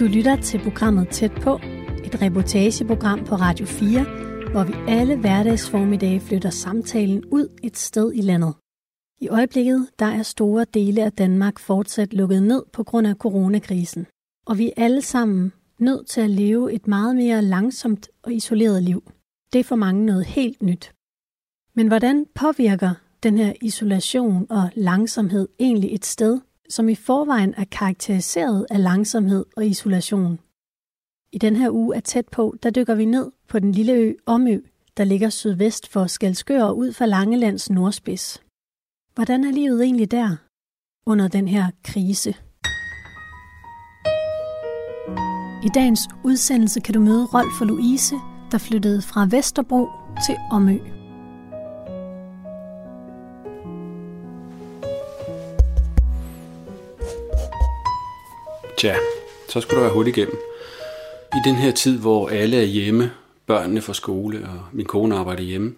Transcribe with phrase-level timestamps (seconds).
[0.00, 1.54] Du lytter til programmet Tæt på,
[2.04, 4.04] et reportageprogram på Radio 4,
[4.52, 8.54] hvor vi alle hverdagsformiddage flytter samtalen ud et sted i landet.
[9.20, 14.06] I øjeblikket der er store dele af Danmark fortsat lukket ned på grund af coronakrisen,
[14.46, 18.82] og vi er alle sammen nødt til at leve et meget mere langsomt og isoleret
[18.82, 19.12] liv.
[19.52, 20.92] Det er for mange noget helt nyt.
[21.74, 26.40] Men hvordan påvirker den her isolation og langsomhed egentlig et sted,
[26.70, 30.40] som i forvejen er karakteriseret af langsomhed og isolation?
[31.32, 34.14] I den her uge er tæt på, der dykker vi ned på den lille ø
[34.26, 34.60] Omø,
[34.96, 38.42] der ligger sydvest for Skalskør og ud for Langelands nordspids.
[39.14, 40.36] Hvordan er livet egentlig der
[41.06, 42.30] under den her krise?
[45.64, 48.14] I dagens udsendelse kan du møde Rolf og Louise,
[48.50, 49.88] der flyttede fra Vesterbro
[50.26, 50.99] til Omø.
[58.80, 58.96] Tja,
[59.48, 60.38] så skulle der være hul igennem.
[61.32, 63.12] I den her tid, hvor alle er hjemme,
[63.46, 65.74] børnene fra skole og min kone arbejder hjemme,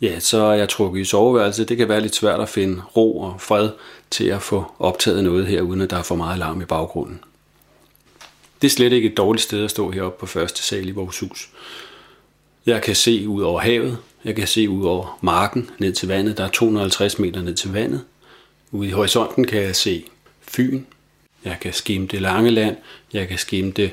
[0.00, 1.68] ja, så er jeg trukket i soveværelset.
[1.68, 3.70] Det kan være lidt svært at finde ro og fred
[4.10, 7.20] til at få optaget noget her, uden at der er for meget larm i baggrunden.
[8.62, 11.18] Det er slet ikke et dårligt sted at stå heroppe på første sal i vores
[11.18, 11.50] hus.
[12.66, 16.38] Jeg kan se ud over havet, jeg kan se ud over marken ned til vandet.
[16.38, 18.04] Der er 250 meter ned til vandet.
[18.72, 20.04] Ude i horisonten kan jeg se
[20.40, 20.82] Fyn.
[21.44, 22.76] Jeg kan skimte Langeland.
[23.12, 23.92] Jeg kan skimte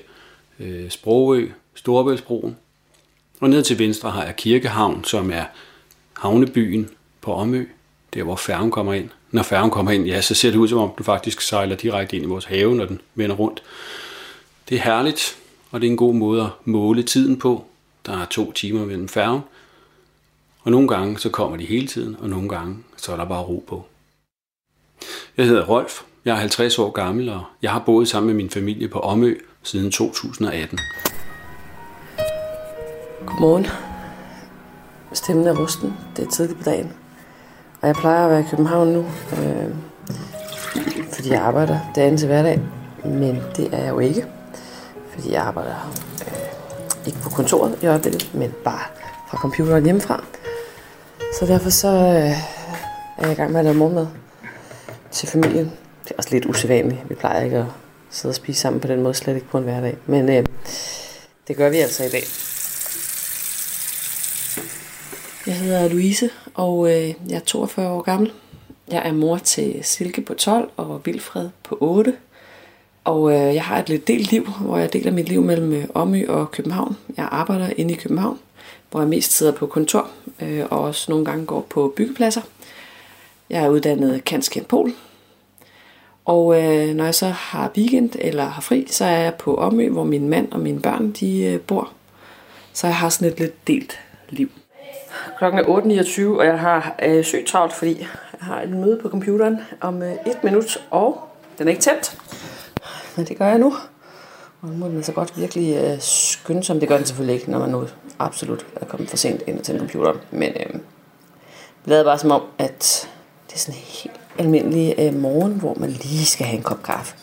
[0.59, 2.57] øh, Sprogø, Storebæltsbroen.
[3.39, 5.45] Og ned til venstre har jeg Kirkehavn, som er
[6.13, 6.89] havnebyen
[7.21, 7.65] på Omø,
[8.13, 9.09] der hvor færgen kommer ind.
[9.31, 12.15] Når færgen kommer ind, ja, så ser det ud som om den faktisk sejler direkte
[12.15, 13.63] ind i vores have, når den vender rundt.
[14.69, 15.37] Det er herligt,
[15.71, 17.65] og det er en god måde at måle tiden på.
[18.05, 19.41] Der er to timer mellem færgen,
[20.61, 23.43] og nogle gange så kommer de hele tiden, og nogle gange så er der bare
[23.43, 23.85] ro på.
[25.37, 28.49] Jeg hedder Rolf, jeg er 50 år gammel, og jeg har boet sammen med min
[28.49, 30.79] familie på Omø siden 2018.
[33.25, 33.67] Godmorgen.
[35.13, 35.93] Stemmen er rusten.
[36.15, 36.93] Det er tidligt på dagen.
[37.81, 39.75] Og jeg plejer at være i København nu, øh,
[41.13, 42.61] fordi jeg arbejder dagen til hverdag.
[43.05, 44.25] Men det er jeg jo ikke,
[45.13, 48.83] fordi jeg arbejder øh, ikke på kontoret i øjeblikket, men bare
[49.29, 50.23] fra computeren hjemmefra.
[51.39, 52.31] Så derfor så øh,
[53.17, 54.07] er jeg i gang med at lave morgenmad
[55.11, 55.71] til familien.
[56.19, 57.09] Er også lidt usædvanligt.
[57.09, 57.65] Vi plejer ikke at
[58.09, 59.97] sidde og spise sammen på den måde, slet ikke på en hverdag.
[60.05, 60.45] Men øh,
[61.47, 62.23] det gør vi altså i dag.
[65.47, 68.31] Jeg hedder Louise, og øh, jeg er 42 år gammel.
[68.91, 72.13] Jeg er mor til Silke på 12 og Vilfred på 8.
[73.03, 75.85] Og øh, jeg har et lidt delt liv, hvor jeg deler mit liv mellem øh,
[75.93, 76.97] Omø og København.
[77.17, 78.39] Jeg arbejder inde i København,
[78.91, 80.09] hvor jeg mest sidder på kontor
[80.41, 82.41] øh, og også nogle gange går på byggepladser.
[83.49, 84.93] Jeg er uddannet kanskend pol.
[86.29, 89.89] Og øh, når jeg så har weekend eller har fri, så er jeg på Omø,
[89.89, 91.91] hvor min mand og mine børn de øh, bor.
[92.73, 94.49] Så jeg har sådan et lidt delt liv.
[95.37, 98.07] Klokken er 8.29, og jeg har øh, sygt travlt, fordi jeg
[98.39, 101.21] har et møde på computeren om øh, et minut, og
[101.57, 102.17] den er ikke tændt.
[103.17, 103.73] Men det gør jeg nu.
[104.61, 106.81] Og nu må den så godt virkelig øh, skynde sig.
[106.81, 107.87] Det gør den selvfølgelig ikke, når man nu
[108.19, 110.17] absolut er kommet for sent ind til computeren.
[110.31, 110.73] Men øh,
[111.85, 113.09] vi lavede bare som om, at
[113.47, 117.15] det er sådan helt almindelig øh, morgen, hvor man lige skal have en kop kaffe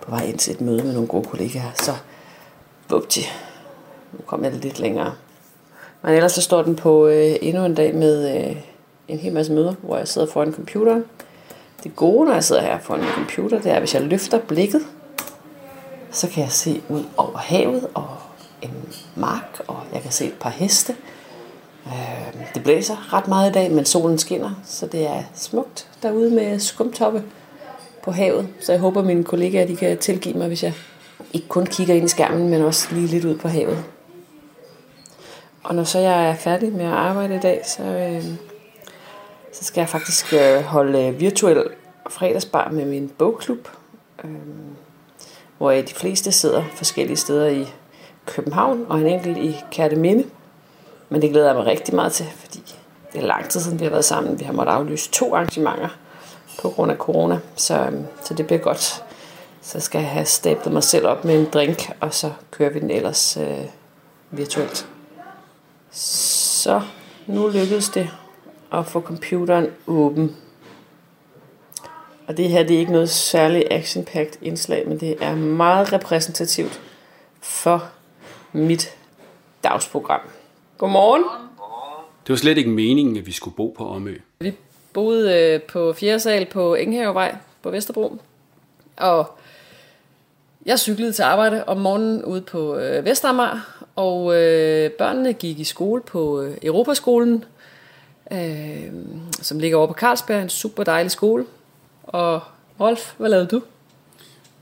[0.00, 1.72] på vej ind til et møde med nogle gode kollegaer.
[1.74, 1.92] Så
[2.90, 3.20] vupti,
[4.12, 5.12] nu kommer jeg lidt længere.
[6.02, 8.56] Men ellers så står den på øh, endnu en dag med øh,
[9.08, 11.04] en hel masse møder, hvor jeg sidder foran computeren.
[11.84, 14.38] Det gode, når jeg sidder her foran min computer, det er, at hvis jeg løfter
[14.38, 14.80] blikket,
[16.10, 18.08] så kan jeg se ud over havet og
[18.62, 18.70] en
[19.14, 20.94] mark, og jeg kan se et par heste.
[21.88, 26.30] Øh, det blæser ret meget i dag, men solen skinner, så det er smukt derude
[26.30, 27.22] med skumtoppe
[28.02, 28.48] på havet.
[28.60, 30.72] Så jeg håber, at mine kollegaer de kan tilgive mig, hvis jeg
[31.32, 33.84] ikke kun kigger ind i skærmen, men også lige lidt ud på havet.
[35.62, 38.24] Og når så jeg er færdig med at arbejde i dag, så, øh,
[39.52, 41.64] så skal jeg faktisk øh, holde øh, virtuel
[42.10, 43.68] fredagsbar med min bogklub,
[44.24, 44.30] øh,
[45.58, 47.66] hvor de fleste sidder forskellige steder i
[48.26, 50.24] København og en enkelt i Kærteminde.
[51.08, 52.74] Men det glæder jeg mig rigtig meget til, fordi
[53.12, 54.40] det er lang tid siden, vi har været sammen.
[54.40, 55.88] Vi har måttet aflyse to arrangementer
[56.60, 59.04] på grund af corona, så, øhm, så det bliver godt.
[59.62, 62.80] Så skal jeg have stablet mig selv op med en drink, og så kører vi
[62.80, 63.64] den ellers øh,
[64.30, 64.86] virtuelt.
[65.90, 66.82] Så
[67.26, 68.10] nu lykkedes det
[68.72, 70.36] at få computeren åben.
[72.26, 74.06] Og det her det er ikke noget særligt action
[74.42, 76.80] indslag, men det er meget repræsentativt
[77.40, 77.88] for
[78.52, 78.96] mit
[79.64, 80.20] dagsprogram.
[80.78, 81.24] Godmorgen.
[82.26, 84.18] Det var slet ikke meningen, at vi skulle bo på Omø.
[84.40, 84.52] Vi
[84.92, 86.20] boede øh, på 4.
[86.20, 88.18] sal på Enghavevej på Vesterbro.
[88.96, 89.38] Og
[90.66, 95.64] Jeg cyklede til arbejde om morgenen ude på øh, Vestermar, og øh, børnene gik i
[95.64, 97.44] skole på øh, Europaskolen,
[98.32, 98.92] øh,
[99.30, 101.46] som ligger over på Carlsberg, en super dejlig skole.
[102.02, 102.40] Og
[102.80, 103.62] Rolf, hvad lavede du?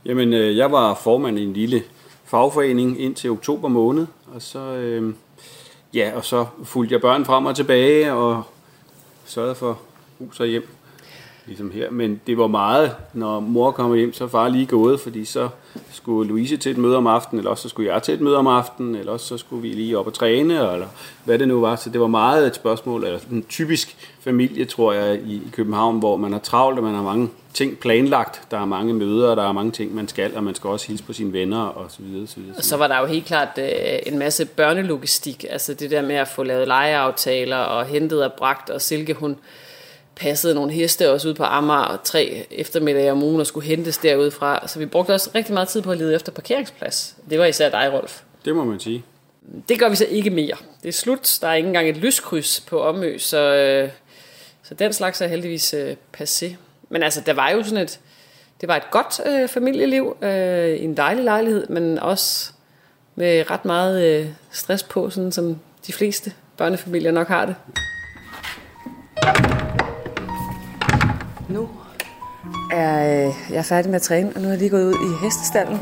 [0.04, 1.82] Jamen, øh, jeg var formand i en lille
[2.24, 5.14] fagforening indtil oktober måned, og så, øh,
[5.96, 8.42] ja, og så fulgte jeg børn frem og tilbage og
[9.24, 9.78] sørgede for
[10.18, 10.68] hus og hjem,
[11.46, 11.90] ligesom her.
[11.90, 15.48] Men det var meget, når mor kom hjem, så far lige gået, fordi så
[15.92, 18.36] skulle Louise til et møde om aftenen, eller også så skulle jeg til et møde
[18.36, 20.86] om aftenen, eller også så skulle vi lige op og træne, eller
[21.24, 21.76] hvad det nu var.
[21.76, 26.16] Så det var meget et spørgsmål, eller en typisk familie, tror jeg, i, København, hvor
[26.16, 28.42] man er travlt, og man har mange ting planlagt.
[28.50, 30.86] Der er mange møder, og der er mange ting, man skal, og man skal også
[30.86, 32.26] hilse på sine venner, og så videre.
[32.26, 32.56] Så, videre.
[32.56, 33.66] Og så var der jo helt klart øh,
[34.06, 38.70] en masse børnelogistik, altså det der med at få lavet legeaftaler, og hentet og bragt,
[38.70, 39.36] og Silke, hun
[40.16, 44.68] passede nogle heste også ud på Amager tre eftermiddage om ugen og skulle hentes derudfra.
[44.68, 47.16] Så vi brugte også rigtig meget tid på at lede efter parkeringsplads.
[47.30, 48.20] Det var især dig, Rolf.
[48.44, 49.04] Det må man sige.
[49.68, 50.56] Det gør vi så ikke mere.
[50.82, 51.38] Det er slut.
[51.40, 53.90] Der er ikke engang et lyskryds på Omø, så, øh,
[54.62, 56.46] så den slags er heldigvis øh, passé.
[56.88, 58.00] Men altså, der var jo sådan et,
[58.60, 62.52] det var et godt øh, familieliv, øh, en dejlig lejlighed, men også
[63.14, 67.54] med ret meget øh, stress på, sådan som de fleste børnefamilier nok har det.
[71.48, 71.68] Nu
[72.72, 74.94] er øh, jeg er færdig med at træne, og nu er jeg lige gået ud
[74.94, 75.78] i hestestallen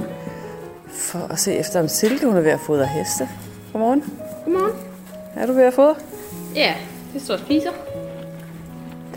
[0.89, 3.29] for at se efter, om Silke hun er ved at fodre heste.
[3.73, 4.05] Godmorgen.
[4.45, 4.77] Godmorgen.
[5.37, 5.95] Er du ved at fodre?
[6.55, 6.75] Ja,
[7.13, 7.71] det står og spiser.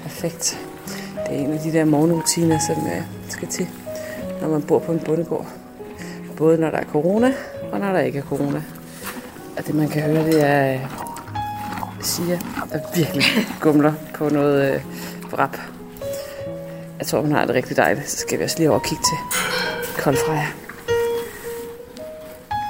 [0.01, 0.59] Perfekt.
[1.15, 3.67] Det er en af de der morgenrutiner, som øh, skal til,
[4.41, 5.45] når man bor på en bondegård.
[6.37, 7.33] Både når der er corona,
[7.71, 8.63] og når der ikke er corona.
[9.57, 10.79] Og det man kan høre, det er øh,
[12.01, 12.39] Sia,
[12.71, 13.23] der virkelig
[13.61, 14.81] gumler på noget øh,
[15.31, 15.57] vrap.
[16.99, 18.09] Jeg tror, hun har det rigtig dejligt.
[18.09, 19.17] Så skal vi også lige over og kigge til
[20.03, 20.47] Koldfreja.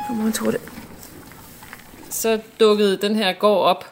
[0.08, 0.58] Godmorgen, Torte.
[2.10, 3.86] Så dukkede den her gård op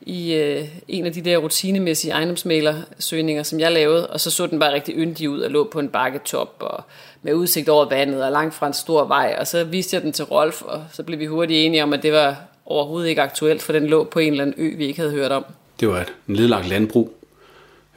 [0.00, 4.58] i øh, en af de der rutinemæssige ejendomsmælersøgninger, som jeg lavede, og så så den
[4.58, 6.84] bare rigtig yndig ud og lå på en bakketop og
[7.22, 10.12] med udsigt over vandet og langt fra en stor vej, og så viste jeg den
[10.12, 12.36] til Rolf, og så blev vi hurtigt enige om, at det var
[12.66, 15.32] overhovedet ikke aktuelt, for den lå på en eller anden ø, vi ikke havde hørt
[15.32, 15.44] om.
[15.80, 17.12] Det var et nedlagt landbrug.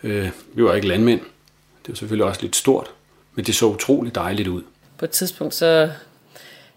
[0.03, 1.21] Øh, vi var ikke landmænd.
[1.85, 2.91] Det var selvfølgelig også lidt stort,
[3.35, 4.61] men det så utroligt dejligt ud.
[4.97, 5.91] På et tidspunkt, så,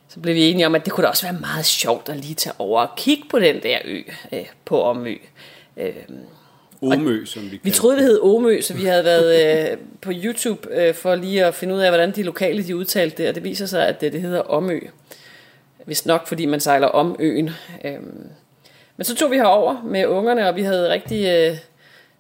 [0.08, 2.34] så blev vi enige om, at det kunne da også være meget sjovt at lige
[2.34, 4.02] tage over og kigge på den der ø
[4.32, 5.16] øh, på Omø.
[5.76, 5.92] Øh,
[6.82, 10.68] Omø, som vi Vi troede, det hed Omø, så vi havde været øh, på YouTube
[10.70, 13.44] øh, for lige at finde ud af, hvordan de lokale de udtalte det, og det
[13.44, 14.80] viser sig, at det, det hedder Omø.
[15.84, 17.50] Hvis nok, fordi man sejler om øen.
[17.84, 18.28] Øhm,
[18.96, 21.56] men så tog vi herover med ungerne, og vi havde rigtig øh,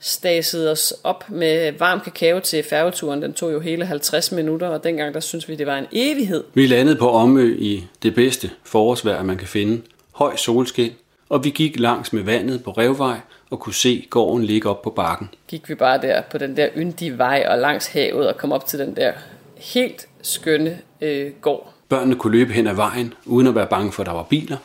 [0.00, 3.22] staset os op med varm kakao til færgeturen.
[3.22, 6.44] Den tog jo hele 50 minutter, og dengang der synes vi, det var en evighed.
[6.54, 9.82] Vi landede på Omø i det bedste forårsvejr, man kan finde.
[10.12, 10.92] Høj solskin,
[11.28, 13.18] og vi gik langs med vandet på Revvej
[13.50, 15.28] og kunne se gården ligge op på bakken.
[15.48, 18.66] Gik vi bare der på den der yndige vej og langs havet og kom op
[18.66, 19.12] til den der
[19.56, 21.74] helt skønne øh, gård.
[21.88, 24.56] Børnene kunne løbe hen ad vejen, uden at være bange for, at der var biler,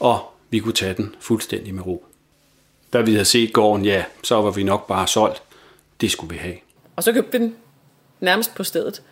[0.00, 0.18] og
[0.50, 2.04] vi kunne tage den fuldstændig med ro.
[2.92, 5.42] Da vi havde set gården, ja, så var vi nok bare solgt.
[6.00, 6.54] Det skulle vi have.
[6.96, 7.56] Og så købte vi den
[8.20, 9.02] nærmest på stedet.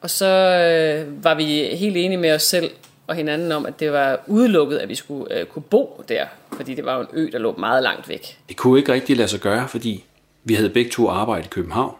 [0.00, 1.44] Og så øh, var vi
[1.76, 2.70] helt enige med os selv
[3.06, 6.26] og hinanden om, at det var udelukket, at vi skulle øh, kunne bo der.
[6.52, 8.38] Fordi det var jo en ø, der lå meget langt væk.
[8.48, 10.04] Det kunne ikke rigtig lade sig gøre, fordi
[10.44, 11.94] vi havde begge to arbejde i København.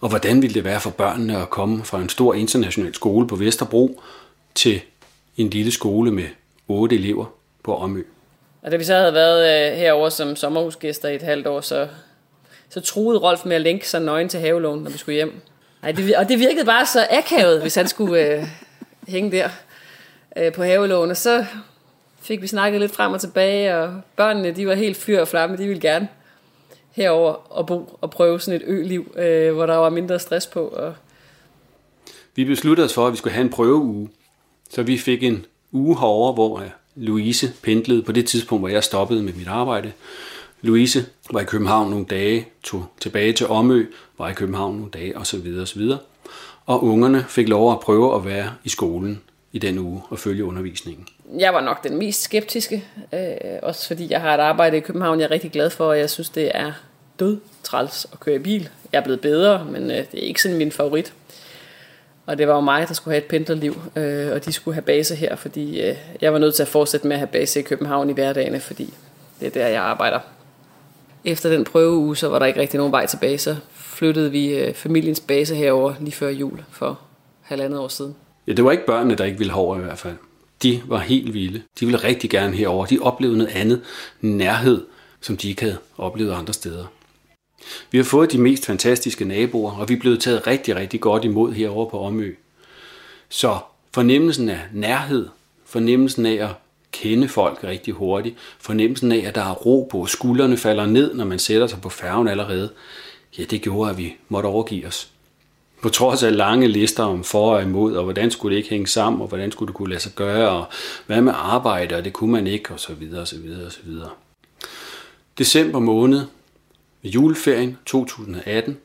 [0.00, 3.36] Og hvordan ville det være for børnene at komme fra en stor international skole på
[3.36, 4.02] Vesterbro
[4.54, 4.80] til
[5.36, 6.24] en lille skole med
[6.68, 7.24] otte elever
[7.62, 8.02] på Omø?
[8.64, 11.88] Og da vi så havde været øh, herover som sommerhusgæster i et halvt år, så,
[12.68, 15.40] så truede Rolf med at lænke sig nøgen til havelån, når vi skulle hjem.
[15.82, 18.44] Ej, det, og det virkede bare så akavet, hvis han skulle øh,
[19.08, 19.48] hænge der
[20.36, 21.10] øh, på havelån.
[21.10, 21.46] Og så
[22.22, 25.56] fik vi snakket lidt frem og tilbage, og børnene de var helt fyr og flamme,
[25.56, 26.08] de ville gerne
[26.92, 30.66] herover og bo og prøve sådan et øliv, øh, hvor der var mindre stress på.
[30.66, 30.94] Og
[32.34, 34.08] Vi besluttede os for, at vi skulle have en prøveuge.
[34.70, 38.84] Så vi fik en uge herover, hvor øh, Louise pendlede på det tidspunkt, hvor jeg
[38.84, 39.92] stoppede med mit arbejde.
[40.62, 43.86] Louise var i København nogle dage, tog tilbage til Omø,
[44.18, 45.58] var i København nogle dage osv.
[45.62, 45.82] osv.
[46.66, 49.20] Og ungerne fik lov at prøve at være i skolen
[49.52, 51.06] i den uge og følge undervisningen.
[51.38, 52.84] jeg var nok den mest skeptiske,
[53.14, 53.30] øh,
[53.62, 56.10] også fordi jeg har et arbejde i København, jeg er rigtig glad for, og jeg
[56.10, 56.72] synes, det er
[57.20, 58.68] død træls at køre i bil.
[58.92, 61.12] Jeg er blevet bedre, men øh, det er ikke sådan min favorit.
[62.26, 64.82] Og det var jo mig, der skulle have et pendlerliv, øh, og de skulle have
[64.82, 67.62] base her, fordi øh, jeg var nødt til at fortsætte med at have base i
[67.62, 68.94] København i hverdagene, fordi
[69.40, 70.20] det er der, jeg arbejder.
[71.24, 74.74] Efter den prøveuge, så var der ikke rigtig nogen vej tilbage, så flyttede vi øh,
[74.74, 77.00] familiens base herover lige før jul for
[77.42, 78.14] halvandet år siden.
[78.46, 80.14] Ja, det var ikke børnene, der ikke ville herover i hvert fald.
[80.62, 81.62] De var helt vilde.
[81.80, 82.86] De ville rigtig gerne herover.
[82.86, 83.80] De oplevede noget andet
[84.20, 84.84] nærhed,
[85.20, 86.84] som de ikke havde oplevet andre steder.
[87.90, 91.24] Vi har fået de mest fantastiske naboer, og vi er blevet taget rigtig, rigtig godt
[91.24, 92.34] imod herovre på Omø.
[93.28, 93.58] Så
[93.94, 95.28] fornemmelsen af nærhed,
[95.64, 96.50] fornemmelsen af at
[96.92, 101.24] kende folk rigtig hurtigt, fornemmelsen af, at der er ro på, skuldrene falder ned, når
[101.24, 102.70] man sætter sig på færgen allerede,
[103.38, 105.10] ja, det gjorde, at vi måtte overgive os.
[105.82, 108.86] På trods af lange lister om for og imod, og hvordan skulle det ikke hænge
[108.86, 110.64] sammen, og hvordan skulle det kunne lade sig gøre, og
[111.06, 113.72] hvad med arbejde, og det kunne man ikke, og så videre, og så videre, og
[113.72, 114.10] så videre.
[115.38, 116.22] December måned,
[117.04, 118.78] ved juleferien 2018,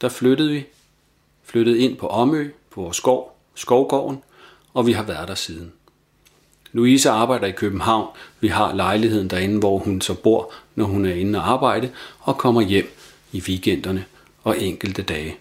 [0.00, 0.66] der flyttede vi,
[1.44, 4.22] flyttede ind på Omø, på vores skov, Skovgården,
[4.74, 5.72] og vi har været der siden.
[6.72, 8.08] Louise arbejder i København.
[8.40, 11.90] Vi har lejligheden derinde, hvor hun så bor, når hun er inde og arbejde,
[12.20, 12.98] og kommer hjem
[13.32, 14.04] i weekenderne
[14.42, 15.36] og enkelte dage.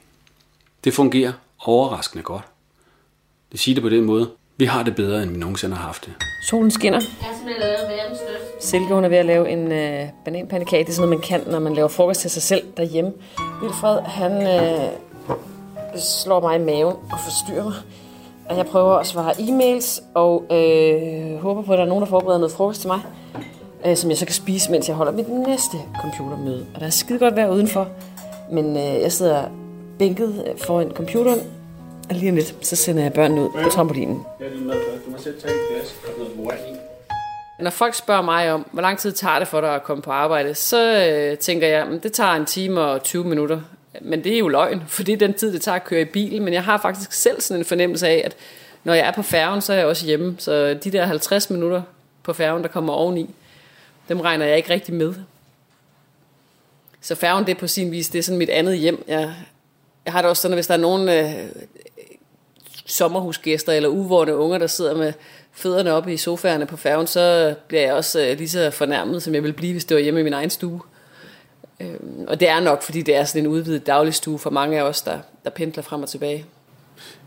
[0.84, 2.44] Det fungerer overraskende godt.
[3.52, 4.32] Det siger det på den måde.
[4.58, 6.14] Vi har det bedre, end vi nogensinde har haft det.
[6.50, 7.00] Solen skinner.
[7.00, 8.20] Jeg har simpelthen lavet verdens.
[8.62, 10.84] Silke, hun er ved at lave en øh, bananpandekage.
[10.84, 13.14] Det er sådan noget, man kan, når man laver frokost til sig selv derhjemme.
[13.62, 14.90] Vilfred, han øh,
[15.98, 17.74] slår mig i maven og forstyrrer mig.
[18.50, 22.10] Og jeg prøver at svare e-mails, og øh, håber på, at der er nogen, der
[22.10, 23.00] forbereder noget frokost til mig,
[23.86, 26.66] øh, som jeg så kan spise, mens jeg holder mit næste computermøde.
[26.74, 27.88] Og der er skide godt vejr udenfor,
[28.52, 29.44] men øh, jeg sidder
[30.00, 31.40] bænket øh, foran computeren,
[32.10, 34.24] og lige om lidt, så sender jeg børnene ud på trampolinen.
[34.40, 36.91] Ja, du må selv tage en glas og noget wine.
[37.62, 40.12] Når folk spørger mig om, hvor lang tid tager det for dig at komme på
[40.12, 43.62] arbejde, så øh, tænker jeg, at det tager en time og 20 minutter.
[44.02, 46.06] Men det er jo løgn, for det er den tid, det tager at køre i
[46.06, 46.42] bil.
[46.42, 48.36] Men jeg har faktisk selv sådan en fornemmelse af, at
[48.84, 50.36] når jeg er på færgen, så er jeg også hjemme.
[50.40, 51.82] Så de der 50 minutter
[52.24, 53.30] på færgen, der kommer oveni,
[54.10, 55.14] dem regner jeg ikke rigtig med.
[57.02, 59.04] Så færgen, det er på sin vis, det er sådan mit andet hjem.
[59.08, 59.34] Jeg,
[60.06, 61.32] jeg har det også sådan, at hvis der er nogen øh,
[62.86, 65.14] sommerhusgæster eller uvårende unger, der sidder med
[65.54, 69.34] fødderne op i sofaerne på færgen, så bliver jeg også øh, lige så fornærmet, som
[69.34, 70.82] jeg ville blive, hvis det var hjemme i min egen stue.
[71.80, 74.84] Øhm, og det er nok, fordi det er sådan en udvidet dagligstue for mange af
[74.84, 76.46] os, der, der pendler frem og tilbage.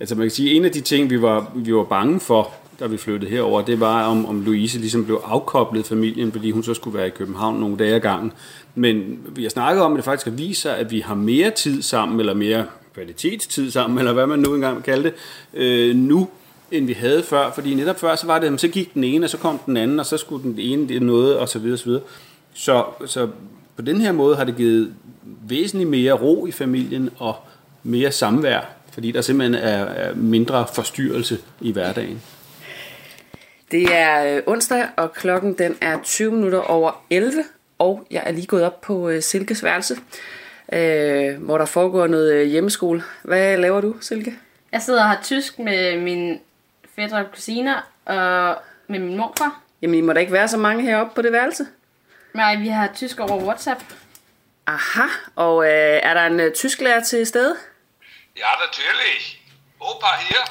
[0.01, 2.51] Altså man kan sige, en af de ting, vi var, vi var bange for,
[2.81, 6.63] da vi flyttede herover, det var, om, om Louise ligesom blev afkoblet familien, fordi hun
[6.63, 8.33] så skulle være i København nogle dage ad gangen.
[8.75, 12.21] Men vi har snakket om, at det faktisk viser, at vi har mere tid sammen,
[12.21, 15.17] eller mere kvalitetstid sammen, eller hvad man nu engang kalder kalde
[15.53, 16.29] det, øh, nu,
[16.75, 17.51] end vi havde før.
[17.51, 20.01] Fordi netop før, så var det, så gik den ene, og så kom den anden,
[20.01, 22.03] og så skulle den ene det noget, og så videre, og så videre.
[22.55, 23.29] Så, så
[23.77, 24.95] på den her måde har det givet
[25.49, 27.37] væsentligt mere ro i familien, og
[27.83, 28.61] mere samvær,
[28.93, 32.23] fordi der simpelthen er, mindre forstyrrelse i hverdagen.
[33.71, 37.45] Det er øh, onsdag, og klokken den er 20 minutter over 11,
[37.79, 39.97] og jeg er lige gået op på øh, Silkes værelse,
[40.73, 43.03] øh, hvor der foregår noget øh, hjemmeskole.
[43.23, 44.35] Hvad laver du, Silke?
[44.73, 46.39] Jeg sidder og har tysk med min
[46.97, 49.61] fætter og kusiner og med min morfar.
[49.83, 51.67] Jamen, I må da ikke være så mange heroppe på det værelse.
[52.35, 53.81] Nej, vi har tysk over WhatsApp.
[54.67, 57.57] Aha, og øh, er der en øh, tysklærer til stede?
[58.37, 59.41] Ja, natürlich.
[59.81, 60.45] Opa hier,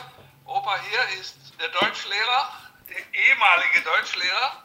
[0.48, 4.63] Opa hier ist der Deutschlehrer, der ehemalige Deutschlehrer.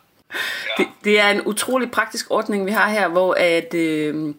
[0.76, 4.34] Det, det er en utrolig praktisk ordning, vi har her, hvor at øh,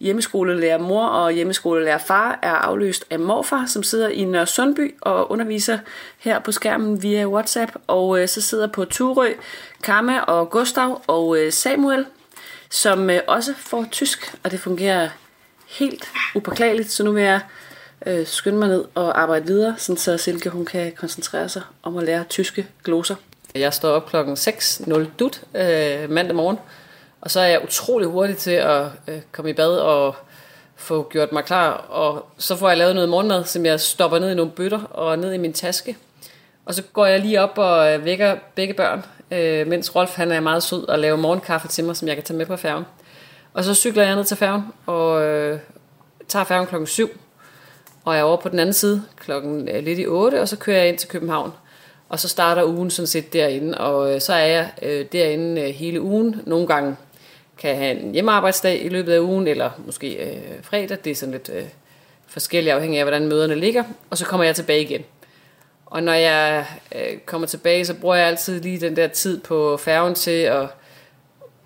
[0.00, 5.30] hjemmeskolelærer mor og hjemmeskolelærer far er afløst af morfar, som sidder i Nørre Sundby og
[5.30, 5.78] underviser
[6.18, 7.72] her på skærmen via WhatsApp.
[7.86, 9.32] Og øh, så sidder på Turø
[9.82, 12.06] Kama og Gustav og øh, Samuel,
[12.70, 15.08] som øh, også får tysk, og det fungerer
[15.68, 16.90] helt upåklageligt.
[16.90, 17.40] Så nu vil jeg
[18.06, 21.96] øh, skynde mig ned og arbejde videre, sådan så Silke hun kan koncentrere sig om
[21.96, 23.14] at lære tyske gloser.
[23.54, 26.58] Jeg står op klokken 6.00 dut øh, mandag morgen,
[27.20, 30.14] og så er jeg utrolig hurtig til at øh, komme i bad og
[30.76, 34.30] få gjort mig klar, og så får jeg lavet noget morgenmad, som jeg stopper ned
[34.30, 35.96] i nogle bøtter og ned i min taske.
[36.66, 40.32] Og så går jeg lige op og øh, vækker begge børn, øh, mens Rolf han
[40.32, 42.84] er meget sød og laver morgenkaffe til mig, som jeg kan tage med på færgen.
[43.54, 45.58] Og så cykler jeg ned til færgen og øh,
[46.28, 47.10] tager færgen klokken 7,
[48.04, 50.56] og jeg er over på den anden side klokken øh, lidt i 8, og så
[50.56, 51.52] kører jeg ind til København.
[52.12, 55.68] Og så starter ugen sådan set derinde, og øh, så er jeg øh, derinde øh,
[55.68, 56.40] hele ugen.
[56.46, 56.96] Nogle gange
[57.58, 60.98] kan jeg have en hjemmearbejdsdag i løbet af ugen, eller måske øh, fredag.
[61.04, 61.64] Det er sådan lidt øh,
[62.26, 63.84] forskelligt afhængig af, hvordan møderne ligger.
[64.10, 65.02] Og så kommer jeg tilbage igen.
[65.86, 69.76] Og når jeg øh, kommer tilbage, så bruger jeg altid lige den der tid på
[69.76, 70.66] færgen til at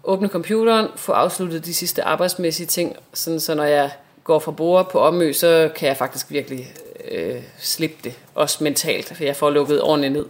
[0.05, 3.91] åbne computeren, få afsluttet de sidste arbejdsmæssige ting, sådan så når jeg
[4.25, 6.73] går fra bord på omø, så kan jeg faktisk virkelig
[7.11, 10.27] øh, slippe det, også mentalt, for jeg får lukket ordentligt ned.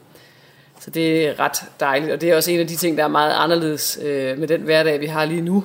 [0.81, 3.09] Så det er ret dejligt, og det er også en af de ting, der er
[3.09, 5.65] meget anderledes øh, med den hverdag, vi har lige nu.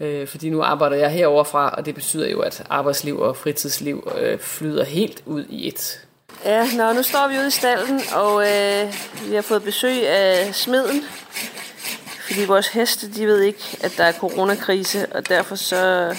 [0.00, 4.12] Øh, fordi nu arbejder jeg herover fra, og det betyder jo, at arbejdsliv og fritidsliv
[4.18, 6.00] øh, flyder helt ud i et.
[6.44, 8.94] Ja, nå, nu står vi ude i stallen, og øh,
[9.28, 11.04] vi har fået besøg af smeden.
[12.26, 16.14] Fordi vores heste, de ved ikke, at der er coronakrise, og derfor så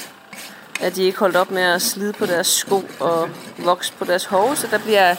[0.81, 4.25] er de ikke holdt op med at slide på deres sko og vokse på deres
[4.25, 5.15] hove, så der bliver,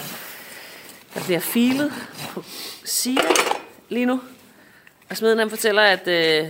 [1.14, 1.92] der bliver filet
[2.30, 2.44] på
[2.84, 3.20] side
[3.88, 4.20] lige nu.
[5.10, 6.48] Og smeden han fortæller, at, øh,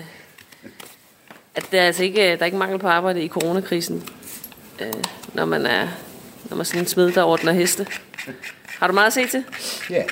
[1.55, 4.09] at der er altså ikke, der er ikke mangel på arbejde i coronakrisen,
[4.81, 4.93] øh,
[5.35, 5.89] når man er
[6.51, 7.87] når man er sådan en smed, der ordner heste.
[8.67, 9.45] Har du meget at se til?
[9.91, 10.03] Ja,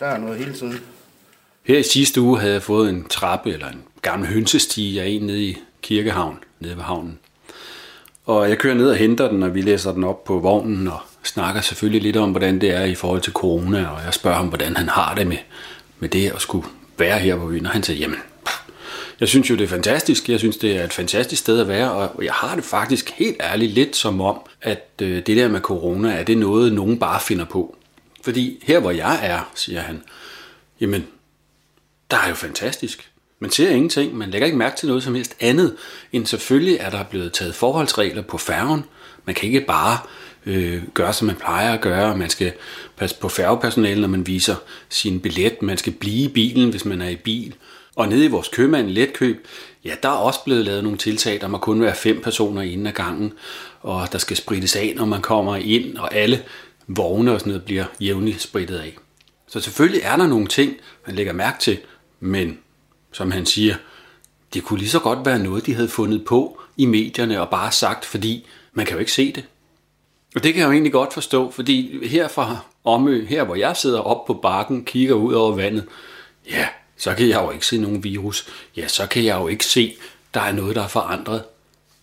[0.00, 0.80] der er noget hele tiden.
[1.62, 5.22] Her i sidste uge havde jeg fået en trappe eller en gammel hønsestige af en
[5.22, 7.18] nede i Kirkehavn, nede ved havnen.
[8.24, 11.00] Og jeg kører ned og henter den, og vi læser den op på vognen og
[11.22, 14.48] snakker selvfølgelig lidt om, hvordan det er i forhold til corona, og jeg spørger ham,
[14.48, 15.36] hvordan han har det med,
[15.98, 18.18] med det at skulle være her på byen, og han siger, jamen,
[19.20, 20.28] jeg synes jo, det er fantastisk.
[20.28, 23.36] Jeg synes, det er et fantastisk sted at være, og jeg har det faktisk helt
[23.40, 27.20] ærligt lidt som om, at øh, det der med corona, er det noget, nogen bare
[27.20, 27.76] finder på.
[28.22, 30.02] Fordi her, hvor jeg er, siger han,
[30.80, 31.06] jamen,
[32.10, 33.10] der er jo fantastisk.
[33.38, 35.76] Man ser ingenting, man lægger ikke mærke til noget som helst andet,
[36.12, 38.84] end selvfølgelig er der blevet taget forholdsregler på færgen.
[39.24, 39.98] Man kan ikke bare
[40.46, 42.16] øh, gøre, som man plejer at gøre.
[42.16, 42.52] Man skal
[42.96, 44.56] passe på færgepersonale, når man viser
[44.88, 45.62] sin billet.
[45.62, 47.54] Man skal blive i bilen, hvis man er i bil.
[47.96, 49.46] Og nede i vores købmand letkøb,
[49.84, 51.40] ja, der er også blevet lavet nogle tiltag.
[51.40, 53.32] Der må kun være fem personer inden ad gangen,
[53.80, 56.42] og der skal sprittes af, når man kommer ind, og alle
[56.86, 58.96] vogne og sådan noget bliver jævnligt sprittet af.
[59.48, 60.76] Så selvfølgelig er der nogle ting,
[61.06, 61.78] man lægger mærke til,
[62.20, 62.58] men
[63.14, 63.74] som han siger,
[64.54, 67.72] det kunne lige så godt være noget, de havde fundet på i medierne og bare
[67.72, 69.44] sagt, fordi man kan jo ikke se det.
[70.34, 73.76] Og det kan jeg jo egentlig godt forstå, fordi her fra Omø, her hvor jeg
[73.76, 75.84] sidder op på bakken, kigger ud over vandet,
[76.50, 76.66] ja,
[76.96, 78.46] så kan jeg jo ikke se nogen virus.
[78.76, 79.96] Ja, så kan jeg jo ikke se,
[80.34, 81.42] der er noget, der er forandret.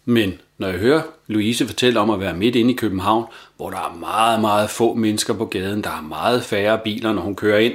[0.05, 3.25] Men når jeg hører Louise fortælle om at være midt inde i København,
[3.57, 7.21] hvor der er meget, meget få mennesker på gaden, der er meget færre biler, når
[7.21, 7.73] hun kører ind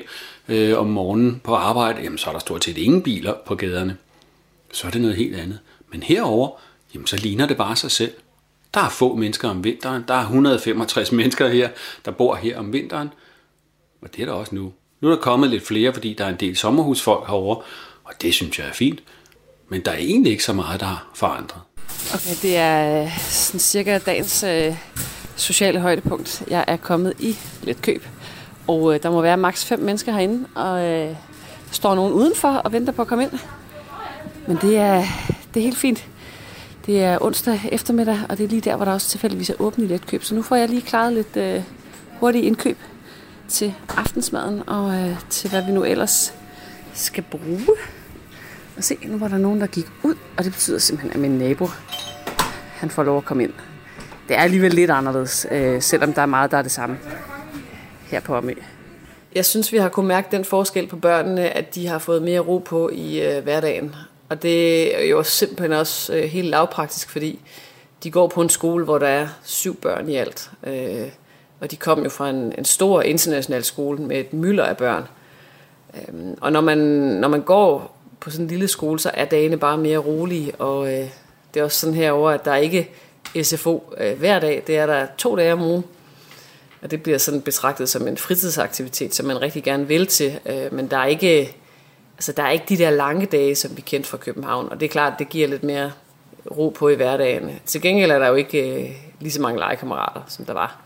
[0.49, 3.97] øh, om morgenen på arbejde, jamen så er der stort set ingen biler på gaderne.
[4.73, 5.59] Så er det noget helt andet.
[5.93, 6.51] Men herover,
[6.95, 8.13] jamen så ligner det bare sig selv.
[8.75, 10.05] Der er få mennesker om vinteren.
[10.09, 11.69] Der er 165 mennesker her,
[12.05, 13.09] der bor her om vinteren.
[14.03, 14.73] Og det er der også nu.
[15.01, 17.57] Nu er der kommet lidt flere, fordi der er en del sommerhusfolk herover,
[18.05, 19.03] og det synes jeg er fint.
[19.69, 21.61] Men der er egentlig ikke så meget, der har forandret.
[22.15, 24.77] Okay, det er øh, sådan cirka dagens øh,
[25.37, 26.43] sociale højdepunkt.
[26.51, 28.05] Jeg er kommet i lidt køb,
[28.67, 31.09] og øh, der må være maks fem mennesker herinde, og øh,
[31.69, 33.33] der står nogen udenfor og venter på at komme ind.
[34.47, 35.05] Men det er,
[35.55, 36.09] det er helt fint.
[36.87, 39.85] Det er onsdag eftermiddag, og det er lige der, hvor der også tilfældigvis er åbent
[39.85, 40.09] i letkøb.
[40.11, 40.25] køb.
[40.25, 41.63] Så nu får jeg lige klaret lidt øh,
[42.21, 42.79] hurtigt indkøb
[43.49, 46.35] til aftensmaden og øh, til hvad vi nu ellers
[46.95, 47.67] skal bruge.
[48.77, 51.39] Og se, nu var der nogen, der gik ud, og det betyder simpelthen, at min
[51.39, 51.69] nabo,
[52.75, 53.53] han får lov at komme ind.
[54.29, 56.99] Det er alligevel lidt anderledes, øh, selvom der er meget, der er det samme
[58.07, 58.53] her på Omø.
[59.35, 62.41] Jeg synes, vi har kunnet mærke den forskel på børnene, at de har fået mere
[62.41, 63.95] ro på i øh, hverdagen.
[64.29, 67.41] Og det er jo simpelthen også øh, helt lavpraktisk, fordi
[68.03, 70.51] de går på en skole, hvor der er syv børn i alt.
[70.67, 71.09] Øh,
[71.61, 75.05] og de kom jo fra en, en stor international skole med et mylder af børn.
[75.95, 76.79] Øh, og når man,
[77.21, 80.93] når man går på sådan en lille skole, så er dagene bare mere rolige, og
[80.93, 81.09] øh,
[81.55, 82.91] det er også sådan herover, at der er ikke
[83.43, 85.85] SFO øh, hver dag, det er der to dage om ugen.
[86.83, 90.75] Og det bliver sådan betragtet som en fritidsaktivitet, som man rigtig gerne vil til, øh,
[90.75, 91.57] men der er ikke
[92.17, 94.87] altså der er ikke de der lange dage, som vi kendte fra København, og det
[94.87, 95.93] er klart, det giver lidt mere
[96.51, 97.51] ro på i hverdagen.
[97.67, 100.77] Til gengæld er der jo ikke øh, lige så mange legekammerater, som der var.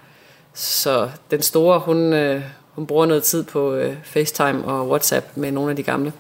[0.55, 2.43] Så den store, hun, øh,
[2.75, 6.13] hun bruger noget tid på øh, FaceTime og WhatsApp med nogle af de gamle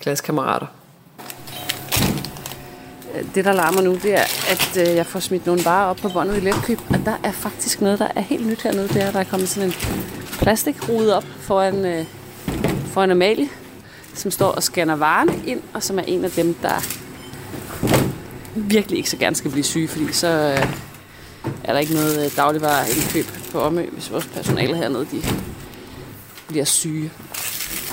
[0.00, 0.66] klassekammerater.
[3.34, 6.08] Det, der larmer nu, det er, at øh, jeg får smidt nogle varer op på
[6.08, 8.88] båndet i letkøb, og der er faktisk noget, der er helt nyt hernede.
[8.88, 9.74] Det er, der er kommet sådan en
[10.38, 12.04] plastikrude op foran, øh,
[12.92, 13.48] foran Amalie,
[14.14, 16.82] som står og scanner varerne ind, og som er en af dem, der
[18.54, 20.74] virkelig ikke så gerne skal blive syge, fordi så øh,
[21.64, 25.22] er der ikke noget øh, dagligvareindkøb på Omø, hvis vores personale hernede de
[26.48, 27.12] bliver syge.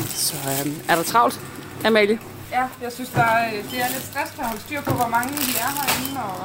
[0.10, 1.40] Så øh, er der travlt,
[1.86, 2.20] Amalie?
[2.58, 5.08] Ja, jeg synes, der er, øh, det er lidt stress at holde styr på, hvor
[5.08, 6.38] mange vi er herinde, og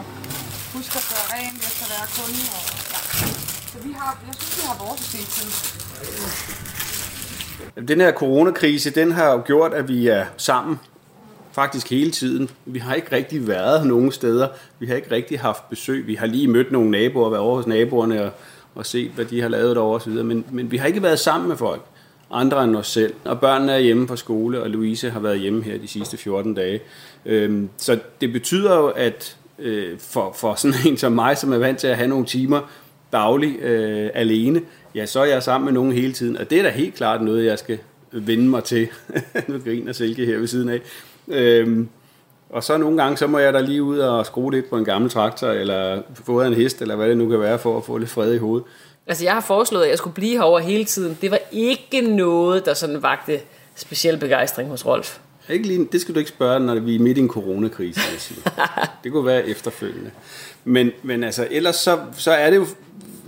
[0.77, 2.42] huske at gøre rent efter hver kunde.
[2.57, 3.01] Og, ja.
[3.73, 5.49] Så vi har, jeg synes, vi har vores at se til.
[7.88, 10.81] Den her coronakrise, den har jo gjort, at vi er sammen
[11.53, 12.51] faktisk hele tiden.
[12.64, 14.49] Vi har ikke rigtig været nogen steder.
[14.79, 16.07] Vi har ikke rigtig haft besøg.
[16.07, 18.31] Vi har lige mødt nogle naboer, været over hos naboerne og,
[18.75, 20.12] og set, hvad de har lavet derovre osv.
[20.12, 21.83] Men, men vi har ikke været sammen med folk,
[22.31, 23.14] andre end os selv.
[23.25, 26.55] Og børnene er hjemme på skole, og Louise har været hjemme her de sidste 14
[26.55, 26.81] dage.
[27.27, 31.59] Øhm, så det betyder jo, at øh, for, for sådan en som mig, som er
[31.59, 32.61] vant til at have nogle timer
[33.12, 34.61] daglig øh, alene,
[34.95, 36.37] ja, så er jeg sammen med nogen hele tiden.
[36.37, 37.79] Og det er da helt klart noget, jeg skal
[38.12, 38.88] vende mig til.
[39.49, 40.81] nu griner Silke her ved siden af.
[41.29, 41.88] Øhm,
[42.51, 44.85] og så nogle gange, så må jeg da lige ud og skrue lidt på en
[44.85, 47.99] gammel traktor, eller få en hest, eller hvad det nu kan være, for at få
[47.99, 48.67] lidt fred i hovedet.
[49.09, 51.18] Altså, jeg har foreslået, at jeg skulle blive herovre hele tiden.
[51.21, 53.40] Det var ikke noget, der sådan vagte
[53.75, 55.18] speciel begejstring hos Rolf.
[55.49, 58.01] Ikke lige, det skal du ikke spørge, når vi er midt i en coronakrise.
[58.18, 58.40] Sige.
[59.05, 60.11] det kunne være efterfølgende.
[60.64, 62.66] Men, men altså, ellers så, så er det jo,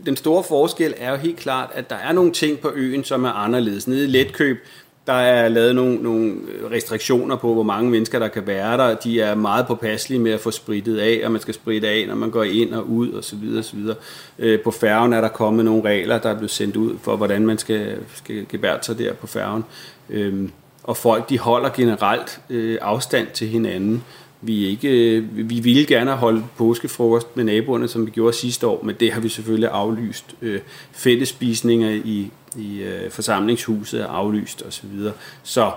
[0.06, 3.24] den store forskel er jo helt klart, at der er nogle ting på øen, som
[3.24, 3.88] er anderledes.
[3.88, 4.66] Nede i Letkøb,
[5.10, 6.34] der er lavet nogle, nogle
[6.70, 8.94] restriktioner på, hvor mange mennesker der kan være der.
[8.94, 12.14] De er meget påpasselige med at få spritet af, og man skal spritte af, når
[12.14, 13.40] man går ind og ud osv.
[13.40, 13.96] videre.
[14.38, 17.46] Øh, på færgen er der kommet nogle regler, der er blevet sendt ud for, hvordan
[17.46, 19.64] man skal, skal gebære sig der på færgen.
[20.10, 20.50] Øhm,
[20.82, 24.04] og folk de holder generelt øh, afstand til hinanden.
[24.42, 28.82] Vi, ikke, øh, vi ville gerne holde påskefrokost med naboerne, som vi gjorde sidste år,
[28.84, 30.34] men det har vi selvfølgelig aflyst.
[30.42, 30.60] Øh,
[30.92, 34.88] fællesspisninger i, i øh, forsamlingshuset er aflyst osv.
[35.02, 35.70] Så, så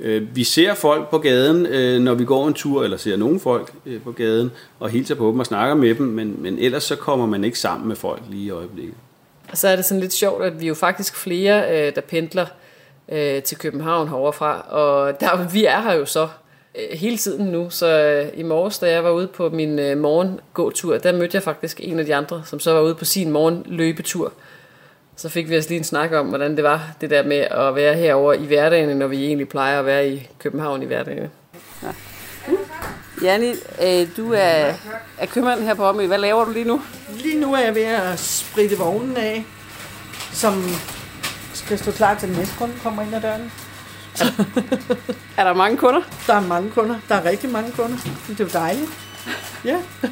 [0.00, 3.40] øh, vi ser folk på gaden, øh, når vi går en tur, eller ser nogle
[3.40, 6.84] folk øh, på gaden, og hilser på dem og snakker med dem, men, men ellers
[6.84, 8.94] så kommer man ikke sammen med folk lige i øjeblikket.
[9.50, 12.00] Og så er det sådan lidt sjovt, at vi er jo faktisk flere, øh, der
[12.00, 12.46] pendler
[13.08, 16.28] øh, til København heroverfra, og der, vi er her jo så
[16.74, 19.98] øh, hele tiden nu, så øh, i morges, da jeg var ude på min øh,
[19.98, 23.30] morgengåtur, der mødte jeg faktisk en af de andre, som så var ude på sin
[23.30, 24.32] morgenløbetur.
[25.18, 27.74] Så fik vi os lige en snak om, hvordan det var, det der med at
[27.74, 31.30] være herover i hverdagen, når vi egentlig plejer at være i København i hverdagen.
[31.82, 31.88] Ja.
[33.22, 33.52] Janni,
[33.82, 34.74] øh, du er,
[35.18, 36.06] er købmanden her på Omø.
[36.06, 36.82] Hvad laver du lige nu?
[37.22, 39.44] Lige nu er jeg ved at spritte vognen af,
[40.32, 40.64] som
[41.54, 43.52] skal stå klar til den næste kunde kommer ind ad døren.
[45.38, 46.00] er der mange kunder?
[46.26, 46.96] Der er mange kunder.
[47.08, 47.96] Der er rigtig mange kunder.
[48.28, 48.90] Det er jo dejligt.
[49.64, 49.76] Ja.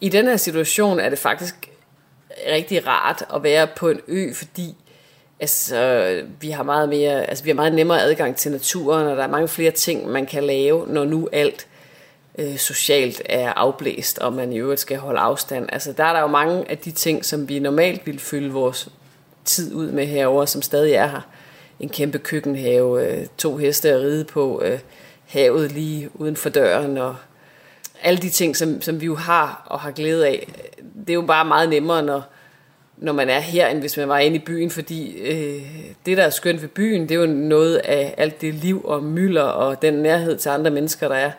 [0.00, 1.54] I den her situation er det faktisk
[2.52, 4.74] rigtig rart at være på en ø, fordi
[5.40, 9.22] altså, vi har meget mere, altså, vi har meget nemmere adgang til naturen, og der
[9.22, 11.66] er mange flere ting, man kan lave, når nu alt
[12.38, 15.68] øh, socialt er afblæst, og man i øvrigt skal holde afstand.
[15.72, 18.88] Altså, der er der jo mange af de ting, som vi normalt ville fylde vores
[19.44, 21.20] tid ud med herover, som stadig er her.
[21.80, 24.78] En kæmpe køkkenhave, øh, to heste at ride på, øh,
[25.26, 27.16] havet lige uden for døren, og
[28.02, 30.52] alle de ting, som, som vi jo har og har glæde af.
[31.00, 32.22] Det er jo bare meget nemmere, når,
[33.04, 35.62] når man er her, end hvis man var inde i byen, fordi øh,
[36.06, 39.02] det, der er skønt ved byen, det er jo noget af alt det liv og
[39.02, 41.30] mylder og den nærhed til andre mennesker, der er.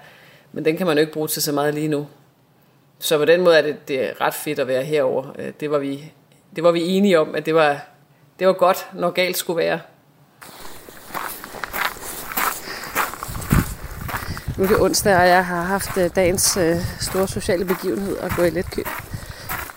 [0.52, 2.08] Men den kan man jo ikke bruge til så meget lige nu.
[3.00, 5.36] Så på den måde er det, det er ret fedt at være herover.
[5.40, 6.12] Øh, det var vi,
[6.56, 7.88] det var vi enige om, at det var,
[8.40, 9.80] det var godt, når galt skulle være.
[14.58, 18.32] Nu er det onsdag, og jeg har haft øh, dagens øh, store sociale begivenhed at
[18.38, 18.86] gå i letkøb.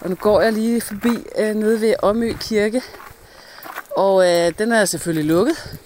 [0.00, 2.82] Og nu går jeg lige forbi øh, nede ved Omø Kirke.
[3.96, 5.78] Og øh, den er selvfølgelig lukket.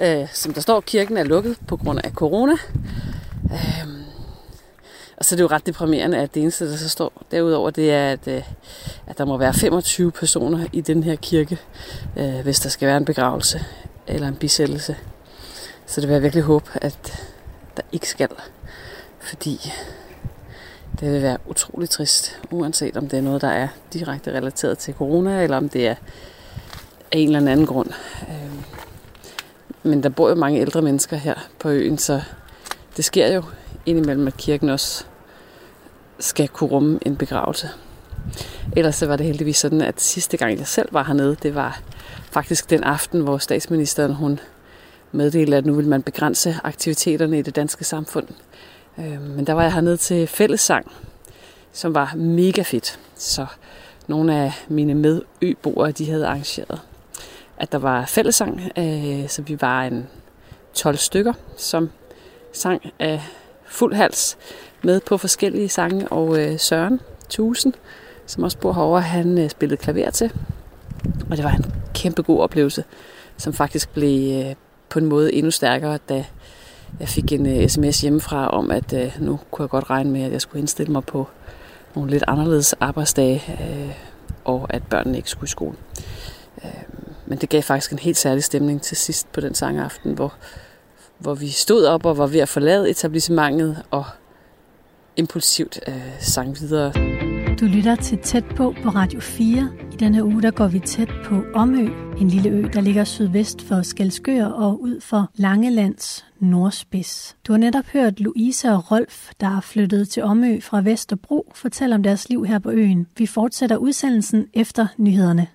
[0.00, 2.52] Øh, som der står, kirken er lukket på grund af corona.
[3.52, 3.88] Øh,
[5.16, 7.92] og så er det jo ret deprimerende, at det eneste, der så står derudover, det
[7.92, 8.42] er, at, øh,
[9.06, 11.58] at der må være 25 personer i den her kirke,
[12.16, 13.64] øh, hvis der skal være en begravelse
[14.06, 14.96] eller en bisættelse.
[15.86, 17.24] Så det vil jeg virkelig håbe, at
[17.76, 18.28] der ikke skal.
[19.20, 19.72] Fordi
[21.00, 24.94] det vil være utrolig trist, uanset om det er noget, der er direkte relateret til
[24.94, 25.94] corona, eller om det er
[27.12, 27.90] af en eller anden grund.
[28.28, 28.62] Øhm,
[29.82, 32.22] men der bor jo mange ældre mennesker her på øen, så
[32.96, 33.42] det sker jo
[33.86, 35.04] indimellem, at kirken også
[36.18, 37.70] skal kunne rumme en begravelse.
[38.76, 41.80] Ellers så var det heldigvis sådan, at sidste gang jeg selv var hernede, det var
[42.30, 44.40] faktisk den aften, hvor statsministeren hun
[45.12, 48.26] meddelte, at nu vil man begrænse aktiviteterne i det danske samfund.
[48.98, 50.92] Øh, men der var jeg hernede til fællessang,
[51.72, 53.00] som var mega fedt.
[53.14, 53.46] Så
[54.06, 56.80] nogle af mine medøboere, de havde arrangeret,
[57.58, 60.06] at der var fællessang, øh, så vi var en
[60.74, 61.90] 12 stykker, som
[62.52, 63.22] sang af
[63.64, 64.38] fuld hals
[64.82, 67.74] med på forskellige sange, og øh, Søren Tusen,
[68.26, 70.32] som også bor herovre, han øh, spillede klaver til.
[71.30, 72.84] Og det var en kæmpe god oplevelse,
[73.36, 74.54] som faktisk blev øh,
[74.88, 76.24] på en måde endnu stærkere, da
[77.00, 80.22] jeg fik en uh, sms hjemmefra om, at uh, nu kunne jeg godt regne med,
[80.22, 81.28] at jeg skulle indstille mig på
[81.94, 83.90] nogle lidt anderledes arbejdsdage, uh,
[84.44, 85.76] og at børnene ikke skulle i skole.
[86.56, 86.70] Uh,
[87.26, 90.34] men det gav faktisk en helt særlig stemning til sidst på den sangaften, hvor,
[91.18, 94.04] hvor vi stod op og var ved at forlade etablissementet og
[95.16, 97.29] impulsivt uh, sang videre.
[97.60, 99.70] Du lytter til Tæt på på Radio 4.
[99.92, 101.88] I denne uge der går vi tæt på Omø,
[102.20, 107.36] en lille ø, der ligger sydvest for Skelskør og ud for Langelands nordspids.
[107.46, 111.94] Du har netop hørt Louise og Rolf, der er flyttet til Omø fra Vesterbro, fortælle
[111.94, 113.06] om deres liv her på øen.
[113.18, 115.46] Vi fortsætter udsendelsen efter nyhederne.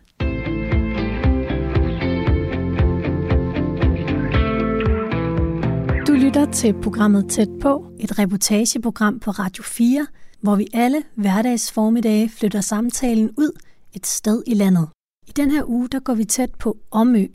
[6.07, 10.07] Du lytter til programmet Tæt på, et reportageprogram på Radio 4,
[10.45, 13.51] hvor vi alle hverdags formiddag flytter samtalen ud
[13.93, 14.87] et sted i landet.
[15.27, 17.27] I den her uge der går vi tæt på Omø,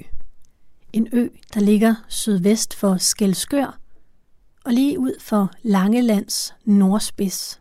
[0.92, 3.78] en ø, der ligger sydvest for Skelskør
[4.64, 7.60] og lige ud for Langelands nordspids.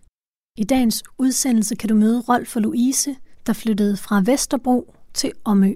[0.57, 3.15] I dagens udsendelse kan du møde Rolf og Louise,
[3.47, 5.73] der flyttede fra Vesterbro til Omø.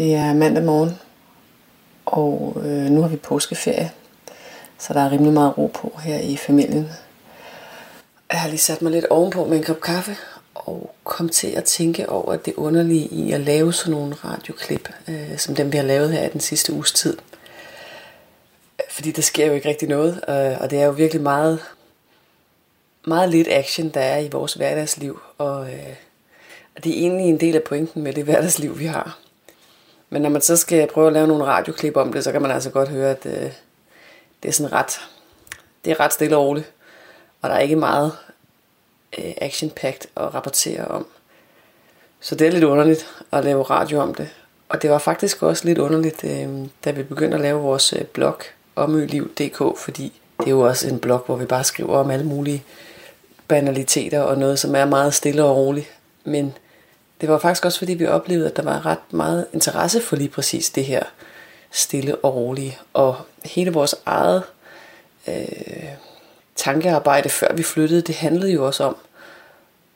[0.00, 0.98] Det er mandag morgen,
[2.06, 3.90] og øh, nu har vi påskeferie,
[4.78, 6.88] så der er rimelig meget ro på her i familien.
[8.32, 10.16] Jeg har lige sat mig lidt ovenpå med en kop kaffe,
[10.54, 15.38] og kom til at tænke over det underlige i at lave sådan nogle radioklip, øh,
[15.38, 17.16] som dem vi har lavet her i den sidste uges tid.
[18.90, 21.60] Fordi der sker jo ikke rigtig noget, øh, og det er jo virkelig meget,
[23.06, 25.94] meget lidt action, der er i vores hverdagsliv, og, øh,
[26.76, 29.29] og det er egentlig en del af pointen med det hverdagsliv, vi har.
[30.10, 32.50] Men når man så skal prøve at lave nogle radioklip om det, så kan man
[32.50, 33.52] altså godt høre, at øh,
[34.42, 35.00] det er sådan ret,
[35.84, 36.72] det er ret stille og roligt.
[37.42, 38.12] Og der er ikke meget
[39.18, 41.06] øh, action-packed at rapportere om.
[42.20, 44.28] Så det er lidt underligt at lave radio om det.
[44.68, 48.04] Og det var faktisk også lidt underligt, øh, da vi begyndte at lave vores øh,
[48.04, 48.36] blog
[48.76, 52.64] omøliv.dk, fordi det er jo også en blog, hvor vi bare skriver om alle mulige
[53.48, 55.90] banaliteter og noget, som er meget stille og roligt.
[56.24, 56.54] Men
[57.20, 60.28] det var faktisk også fordi, vi oplevede, at der var ret meget interesse for lige
[60.28, 61.02] præcis det her
[61.70, 62.78] stille og rolige.
[62.92, 64.42] Og hele vores eget
[65.28, 65.88] øh,
[66.56, 68.96] tankearbejde, før vi flyttede, det handlede jo også om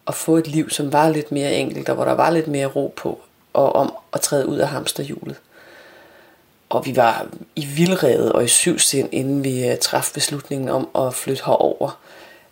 [0.07, 2.67] at få et liv, som var lidt mere enkelt, og hvor der var lidt mere
[2.67, 3.21] ro på,
[3.53, 5.37] og om at træde ud af hamsterhjulet.
[6.69, 10.69] Og vi var i vildredet og i syv sind, inden vi øh, traf træffede beslutningen
[10.69, 11.99] om at flytte herover.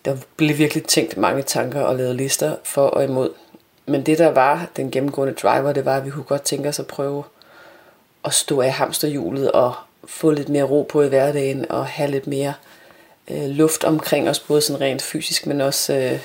[0.05, 3.31] Der blev virkelig tænkt mange tanker og lavet lister for og imod.
[3.87, 6.79] Men det, der var den gennemgående driver, det var, at vi kunne godt tænke os
[6.79, 7.25] at prøve
[8.25, 12.27] at stå af hamsterhjulet og få lidt mere ro på i hverdagen og have lidt
[12.27, 12.55] mere
[13.31, 16.21] øh, luft omkring os, både sådan rent fysisk, men også øh,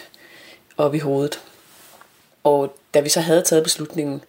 [0.78, 1.40] op i hovedet.
[2.44, 4.22] Og da vi så havde taget beslutningen,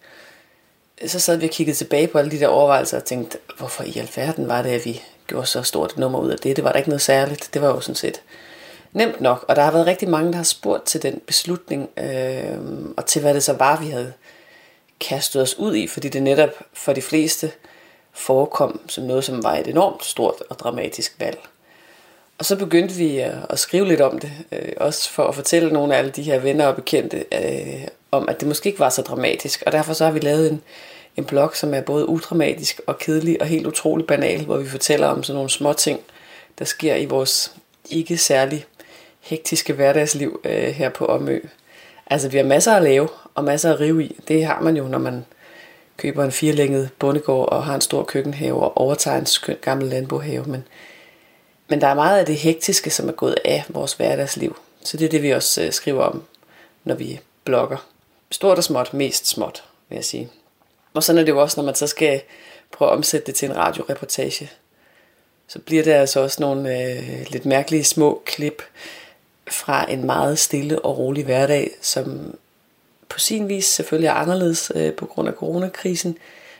[1.07, 3.97] så sad vi og kiggede tilbage på alle de der overvejelser og tænkte, hvorfor i
[3.97, 6.55] alverden var det, at vi gjorde så stort et nummer ud af det?
[6.55, 7.49] Det var da ikke noget særligt.
[7.53, 8.21] Det var jo sådan set
[8.93, 9.45] nemt nok.
[9.47, 12.57] Og der har været rigtig mange, der har spurgt til den beslutning, øh,
[12.97, 14.13] og til hvad det så var, vi havde
[14.99, 17.51] kastet os ud i, fordi det netop for de fleste
[18.13, 21.39] forekom som noget, som var et enormt stort og dramatisk valg.
[22.37, 25.73] Og så begyndte vi øh, at skrive lidt om det, øh, også for at fortælle
[25.73, 28.89] nogle af alle de her venner og bekendte, øh, om at det måske ikke var
[28.89, 29.63] så dramatisk.
[29.65, 30.61] Og derfor så har vi lavet en,
[31.17, 35.07] en blog, som er både udramatisk og kedelig og helt utrolig banal, hvor vi fortæller
[35.07, 35.99] om sådan nogle små ting,
[36.59, 37.53] der sker i vores
[37.89, 38.65] ikke særlig
[39.29, 41.39] hektiske hverdagsliv øh, her på Omø.
[42.07, 44.19] Altså vi har masser at lave og masser at rive i.
[44.27, 45.25] Det har man jo, når man
[45.97, 50.43] køber en firelænget bondegård og har en stor køkkenhave og overtager en skøn gammel landbohave.
[50.45, 50.63] Men,
[51.67, 54.57] men der er meget af det hektiske, som er gået af vores hverdagsliv.
[54.83, 56.23] Så det er det, vi også øh, skriver om,
[56.83, 57.87] når vi blogger.
[58.31, 60.29] Stort og småt, mest småt, vil jeg sige.
[60.93, 62.21] Og sådan er det jo også, når man så skal
[62.71, 64.51] prøve at omsætte det til en radioreportage.
[65.47, 68.63] Så bliver det altså også nogle øh, lidt mærkelige små klip
[69.51, 72.35] fra en meget stille og rolig hverdag, som
[73.09, 76.17] på sin vis selvfølgelig er anderledes øh, på grund af coronakrisen,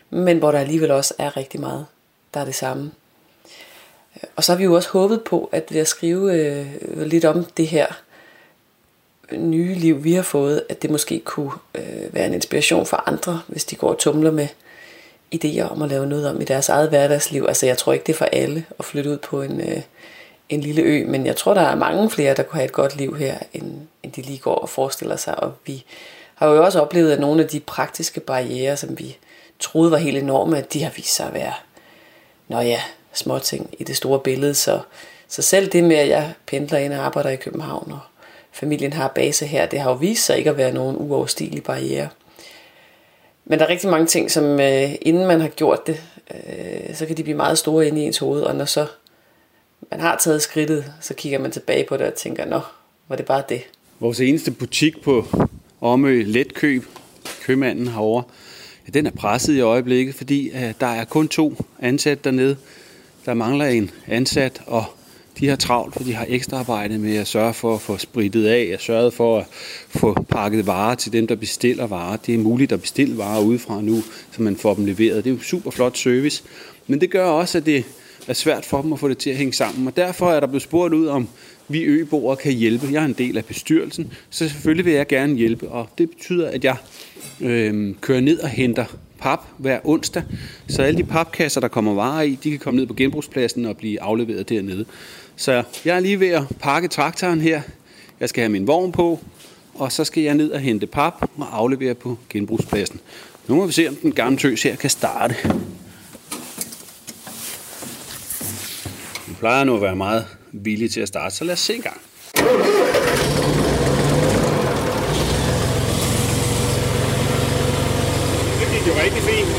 [0.10, 1.86] men hvor der alligevel også er rigtig meget,
[2.34, 2.92] der er det samme.
[4.16, 7.26] Øh, og så har vi jo også håbet på, at ved at skrive øh, lidt
[7.26, 7.88] om det her
[9.32, 13.42] nye liv, vi har fået, at det måske kunne øh, være en inspiration for andre,
[13.48, 14.48] hvis de går og tumler med
[15.36, 17.46] idéer om at lave noget om i deres eget hverdagsliv.
[17.48, 19.82] Altså jeg tror ikke, det er for alle at flytte ud på en, øh,
[20.50, 22.96] en lille ø, men jeg tror, der er mange flere, der kunne have et godt
[22.96, 25.40] liv her, end, end de lige går og forestiller sig.
[25.40, 25.86] Og vi
[26.36, 29.18] har jo også oplevet, at nogle af de praktiske barriere, som vi
[29.60, 31.54] troede var helt enorme, at de har vist sig at være,
[32.48, 32.82] nå ja,
[33.14, 34.54] småting i det store billede.
[34.54, 34.80] Så,
[35.28, 38.00] så selv det med, at jeg pendler ind og arbejder i København og
[38.52, 39.66] familien har base her.
[39.66, 42.10] Det har jo vist sig ikke at være nogen uoverstigelig barriere.
[43.46, 47.06] Men der er rigtig mange ting, som øh, inden man har gjort det, øh, så
[47.06, 48.86] kan de blive meget store inde i ens hoved, og når så
[49.92, 52.60] man har taget skridtet, så kigger man tilbage på det og tænker, nå,
[53.08, 53.62] var det bare det.
[54.00, 55.26] Vores eneste butik på
[55.82, 56.86] Omø Letkøb,
[57.42, 58.24] købmanden herovre,
[58.88, 62.58] ja, den er presset i øjeblikket, fordi uh, der er kun to ansat dernede.
[63.26, 64.86] Der mangler en ansat, og
[65.40, 68.46] de har travlt, for de har ekstra arbejde med at sørge for at få spritet
[68.46, 69.46] af, at sørge for at
[69.90, 72.18] få pakket varer til dem, der bestiller varer.
[72.18, 75.24] Det er muligt at bestille varer udefra nu, så man får dem leveret.
[75.24, 76.44] Det er jo super flot service.
[76.88, 77.86] Men det gør også, at det
[78.28, 79.88] er svært for dem at få det til at hænge sammen.
[79.88, 81.28] Og derfor er der blevet spurgt ud, om
[81.68, 82.88] vi øboere kan hjælpe.
[82.92, 85.70] Jeg er en del af bestyrelsen, så selvfølgelig vil jeg gerne hjælpe.
[85.70, 86.76] Og det betyder, at jeg
[87.42, 88.86] øh, kører ned og henter
[89.20, 90.24] pap hver onsdag,
[90.68, 93.78] så alle de papkasser, der kommer varer i, de kan komme ned på genbrugspladsen og
[93.78, 94.86] blive afleveret dernede.
[95.36, 97.62] Så jeg er lige ved at pakke traktoren her.
[98.20, 99.20] Jeg skal have min vogn på,
[99.74, 103.00] og så skal jeg ned og hente pap og aflevere på genbrugspladsen.
[103.48, 105.36] Nu må vi se, om den gamle tøs her kan starte.
[109.40, 112.02] Plejer nu at være meget villig til at starte, så lad os se en gang.
[118.60, 119.50] Det gik jo rigtig fint.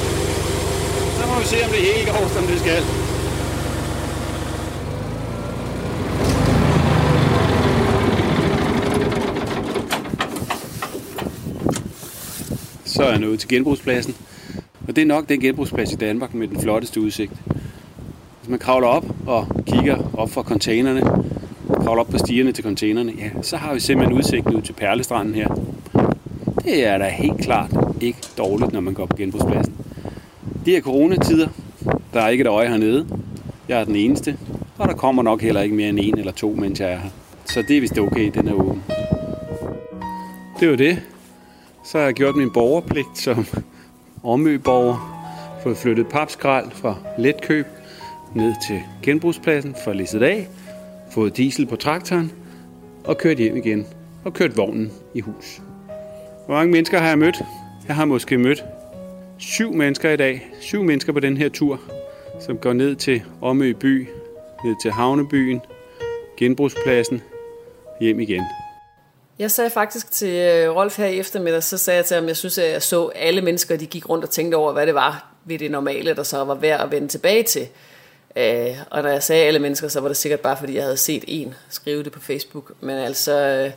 [1.16, 2.82] Så må vi se, om det hele går, som det skal.
[12.84, 14.16] Så er jeg nået til genbrugspladsen.
[14.88, 17.32] Og det er nok den genbrugsplads i Danmark med den flotteste udsigt.
[18.50, 21.00] Man kravler op og kigger op fra containerne,
[21.84, 25.34] kravler op på stierne til containerne, ja, så har vi simpelthen udsigt ud til Perlestranden
[25.34, 25.48] her.
[26.64, 29.74] Det er da helt klart ikke dårligt, når man går på genbrugspladsen.
[30.64, 31.48] Det er coronatider,
[32.14, 33.06] der er ikke et øje hernede.
[33.68, 34.36] Jeg er den eneste,
[34.78, 37.10] og der kommer nok heller ikke mere end en eller to, mens jeg er her.
[37.44, 38.82] Så det er vist okay, den er åben.
[40.60, 41.02] Det var det.
[41.84, 43.46] Så har jeg gjort min borgerpligt som
[44.22, 45.16] omøborger.
[45.62, 47.66] Fået flyttet papskrald fra letkøb
[48.34, 50.48] ned til genbrugspladsen for læsset af.
[51.10, 52.32] Fået diesel på traktoren
[53.04, 53.86] og kørt hjem igen.
[54.24, 55.60] Og kørt vognen i hus.
[56.46, 57.36] Hvor mange mennesker har jeg mødt?
[57.88, 58.64] Jeg har måske mødt
[59.38, 60.50] syv mennesker i dag.
[60.60, 61.80] Syv mennesker på den her tur,
[62.40, 64.08] som går ned til Omø by,
[64.64, 65.60] ned til Havnebyen,
[66.36, 67.22] genbrugspladsen,
[68.00, 68.42] hjem igen.
[69.38, 72.36] Jeg sagde faktisk til øh, Rolf her i eftermiddag, så sagde jeg til ham, jeg
[72.36, 75.32] synes, at jeg så alle mennesker, de gik rundt og tænkte over, hvad det var
[75.44, 77.68] ved det normale, der så var værd at vende tilbage til.
[78.36, 80.96] Øh, og når jeg sagde alle mennesker, så var det sikkert bare, fordi jeg havde
[80.96, 82.72] set en skrive det på Facebook.
[82.80, 83.72] Men altså, øh,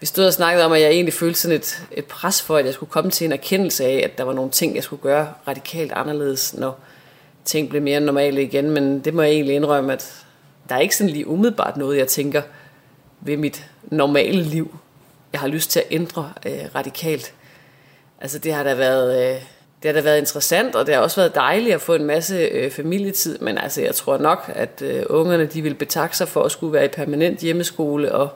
[0.00, 2.64] vi stod og snakkede om, at jeg egentlig følte sådan et, et pres for, at
[2.64, 5.32] jeg skulle komme til en erkendelse af, at der var nogle ting, jeg skulle gøre
[5.48, 6.80] radikalt anderledes, når
[7.44, 8.70] ting blev mere normale igen.
[8.70, 10.24] Men det må jeg egentlig indrømme, at
[10.68, 12.42] der er ikke sådan lige umiddelbart noget, jeg tænker
[13.20, 14.78] ved mit normale liv,
[15.32, 17.34] jeg har lyst til at ændre øh, radikalt.
[18.20, 19.34] Altså det har da været...
[19.34, 19.42] Øh,
[19.82, 22.36] det har da været interessant, og det har også været dejligt at få en masse
[22.36, 26.42] øh, familietid, men altså jeg tror nok, at øh, ungerne de vil betakke sig for
[26.42, 28.28] at skulle være i permanent hjemmeskole, og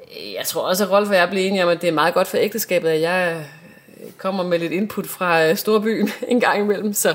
[0.00, 2.14] øh, jeg tror også, at Rolf og jeg bliver enige om, at det er meget
[2.14, 3.44] godt for ægteskabet, at jeg
[4.00, 7.14] øh, kommer med lidt input fra øh, storbyen en gang imellem, så,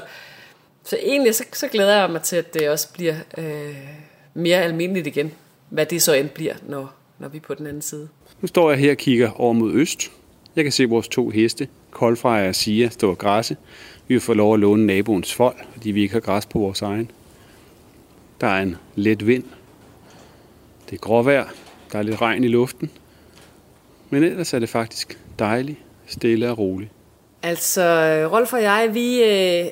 [0.84, 3.76] så egentlig så, så glæder jeg mig til, at det også bliver øh,
[4.34, 5.32] mere almindeligt igen,
[5.70, 8.08] hvad det så end bliver, når, når vi er på den anden side.
[8.42, 10.12] Nu står jeg her og kigger over mod øst.
[10.56, 13.58] Jeg kan se vores to heste, koldfrejer og Sia, stå og græsse.
[14.08, 17.12] Vi får lov at låne naboens fold, fordi vi ikke har græs på vores egen.
[18.42, 19.44] Der er en let vind.
[20.90, 21.46] Det er gråvejr.
[21.92, 22.92] Der er lidt regn i luften.
[24.10, 26.92] Men ellers er det faktisk dejligt, stille og roligt.
[27.44, 27.82] Altså,
[28.32, 29.66] Rolf og jeg, vi øh,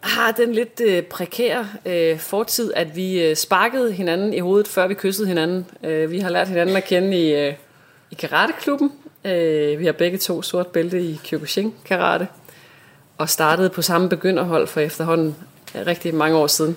[0.00, 4.86] har den lidt øh, prekære øh, fortid, at vi øh, sparkede hinanden i hovedet, før
[4.86, 5.66] vi kyssede hinanden.
[5.84, 7.54] Øh, vi har lært hinanden at kende i, øh,
[8.10, 8.92] i karateklubben.
[9.28, 12.28] Øh, vi har begge to sort bælte i Kyokushin karate.
[13.18, 15.36] Og startede på samme begynderhold for efterhånden
[15.74, 16.76] øh, rigtig mange år siden.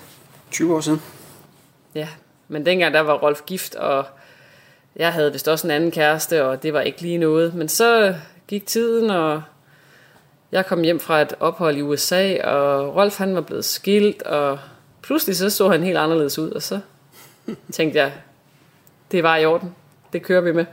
[0.52, 1.02] 20 år siden.
[1.96, 2.08] Ja,
[2.48, 4.06] men dengang der var Rolf gift, og
[4.96, 7.54] jeg havde vist også en anden kæreste, og det var ikke lige noget.
[7.54, 8.16] Men så
[8.48, 9.42] gik tiden, og
[10.52, 14.60] jeg kom hjem fra et ophold i USA, og Rolf han var blevet skilt, og
[15.02, 16.80] pludselig så så han helt anderledes ud, og så
[17.72, 18.12] tænkte jeg,
[19.12, 19.76] det var i orden.
[20.14, 20.66] Det kører vi med.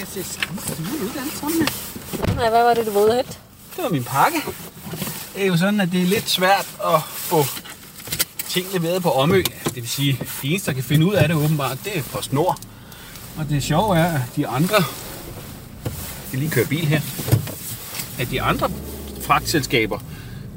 [0.00, 3.26] Det ser skide ud, den sådan Nej, hvad var det, du var ude at
[3.76, 4.38] Det var min pakke.
[5.34, 7.44] Det er jo sådan, at det er lidt svært at få
[8.48, 9.42] ting leveret på Omø.
[9.64, 12.22] Det vil sige, det eneste, der kan finde ud af det åbenbart, det er på
[12.22, 12.58] snor.
[13.38, 14.76] Og det sjove er, at de andre...
[16.32, 17.00] Jeg lige køre bil her.
[18.18, 18.70] At de andre
[19.22, 19.98] fragtselskaber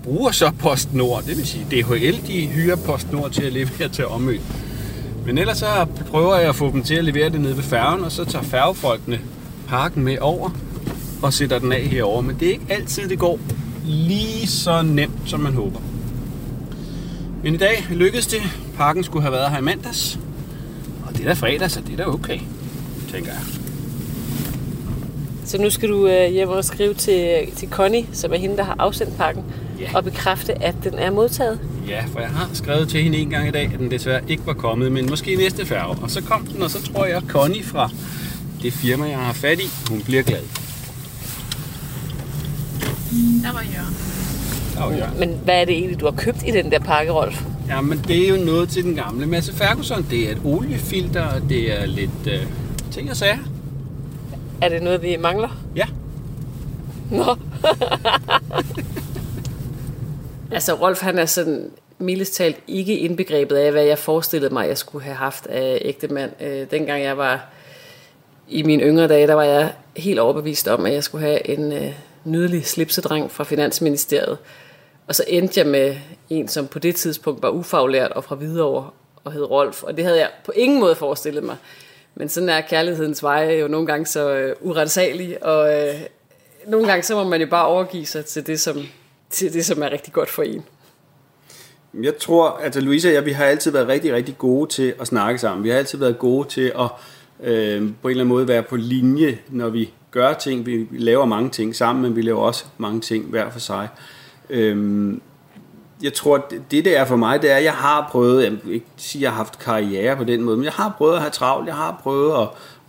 [0.04, 1.24] bruger så PostNord.
[1.24, 4.39] Det vil sige, DHL de hyrer PostNord til at levere til Omø.
[5.26, 8.04] Men ellers så prøver jeg at få dem til at levere det nede ved færgen,
[8.04, 9.20] og så tager færgefolkene
[9.74, 10.49] pakken med over
[11.21, 12.21] og sætter den af herover.
[12.21, 13.39] Men det er ikke altid, det går
[13.86, 15.80] lige så nemt, som man håber.
[17.43, 18.41] Men i dag lykkedes det.
[18.78, 20.19] Pakken skulle have været her i mandags.
[21.07, 22.39] Og det er da fredag, så det er da okay,
[23.11, 23.41] tænker jeg.
[25.45, 28.63] Så nu skal du øh, hjem og skrive til, til Connie, som er hende, der
[28.63, 29.43] har afsendt pakken,
[29.80, 29.89] Ja.
[29.97, 31.59] og bekræfte, at den er modtaget.
[31.88, 34.45] Ja, for jeg har skrevet til hende en gang i dag, at den desværre ikke
[34.45, 35.97] var kommet, men måske næste færge.
[36.03, 37.89] Og så kom den, og så tror jeg, at Connie fra
[38.64, 40.41] det firma, jeg har fat i, hun bliver glad.
[43.43, 43.95] Der var Jørgen.
[44.76, 45.20] Der var Jørgen.
[45.20, 47.43] Men hvad er det egentlig, du har købt i den der pakke, Rolf?
[47.68, 50.05] Ja, men det er jo noget til den gamle Masse Ferguson.
[50.09, 52.45] Det er et oliefilter, og det er lidt øh,
[52.91, 53.38] ting og sager.
[54.61, 55.57] Er det noget, vi mangler?
[55.76, 55.86] Ja.
[57.11, 57.24] Nå.
[60.55, 64.78] altså, Rolf, han er sådan mildest talt ikke indbegrebet af, hvad jeg forestillede mig, jeg
[64.78, 66.32] skulle have haft af ægte mand.
[66.41, 67.53] Øh, dengang jeg var
[68.48, 71.72] i mine yngre dage, der var jeg helt overbevist om, at jeg skulle have en
[71.74, 74.38] øh, nydelig slipsedreng fra Finansministeriet.
[75.08, 75.96] Og så endte jeg med
[76.30, 78.89] en, som på det tidspunkt var ufaglært og fra Hvidovre
[79.24, 79.84] og hed Rolf.
[79.84, 81.56] Og det havde jeg på ingen måde forestillet mig.
[82.16, 85.96] Men sådan er kærlighedens veje jo nogle gange så øh, urensagelig, og øh,
[86.68, 88.78] nogle gange så må man jo bare overgive sig til det, som,
[89.30, 90.64] til det, som er rigtig godt for en.
[92.04, 95.08] Jeg tror, at Louise og jeg, vi har altid været rigtig, rigtig gode til at
[95.08, 95.64] snakke sammen.
[95.64, 96.89] Vi har altid været gode til at
[97.43, 100.65] øh, på en eller anden måde være på linje, når vi gør ting.
[100.65, 103.88] Vi laver mange ting sammen, men vi laver også mange ting hver for sig.
[104.49, 105.13] Øh,
[106.03, 108.73] jeg tror, det det er for mig, det er, at jeg har prøvet, jeg vil
[108.73, 111.19] ikke sige, at jeg har haft karriere på den måde, men jeg har prøvet at
[111.21, 112.47] have travlt, jeg har prøvet at,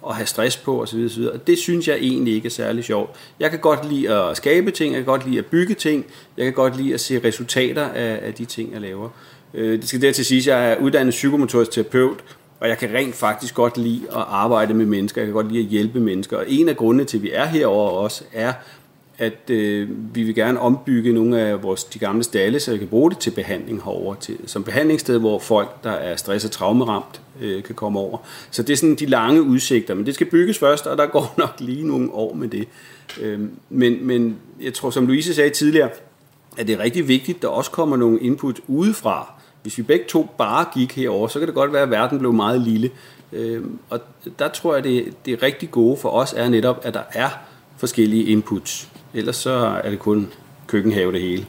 [0.08, 1.04] at have stress på osv.
[1.04, 1.22] osv.
[1.22, 3.10] Og det synes jeg egentlig ikke er særlig sjovt.
[3.40, 6.04] Jeg kan godt lide at skabe ting, jeg kan godt lide at bygge ting,
[6.36, 9.08] jeg kan godt lide at se resultater af, af de ting, jeg laver.
[9.54, 12.24] Øh, Det skal dertil sige, at jeg er uddannet psykomotorisk terapeut,
[12.60, 15.64] og jeg kan rent faktisk godt lide at arbejde med mennesker, jeg kan godt lide
[15.64, 16.36] at hjælpe mennesker.
[16.36, 18.52] Og en af grundene til, at vi er herover også, er,
[19.18, 22.88] at øh, vi vil gerne ombygge nogle af vores, de gamle stalle, så vi kan
[22.88, 27.20] bruge det til behandling herover til, som behandlingssted, hvor folk, der er stress- og traumeramt,
[27.40, 28.18] øh, kan komme over.
[28.50, 31.34] Så det er sådan de lange udsigter, men det skal bygges først, og der går
[31.38, 32.68] nok lige nogle år med det.
[33.20, 33.40] Øh,
[33.70, 35.88] men, men jeg tror, som Louise sagde tidligere,
[36.56, 39.32] at det er rigtig vigtigt, at der også kommer nogle input udefra.
[39.64, 42.32] Hvis vi begge to bare gik herover, så kan det godt være, at verden blev
[42.32, 42.90] meget lille.
[43.32, 44.00] Øh, og
[44.38, 47.28] der tror jeg, det, det rigtig gode for os er netop, at der er
[47.76, 48.88] forskellige inputs.
[49.14, 49.50] Ellers så
[49.84, 50.32] er det kun
[50.66, 51.46] køkkenhave det hele.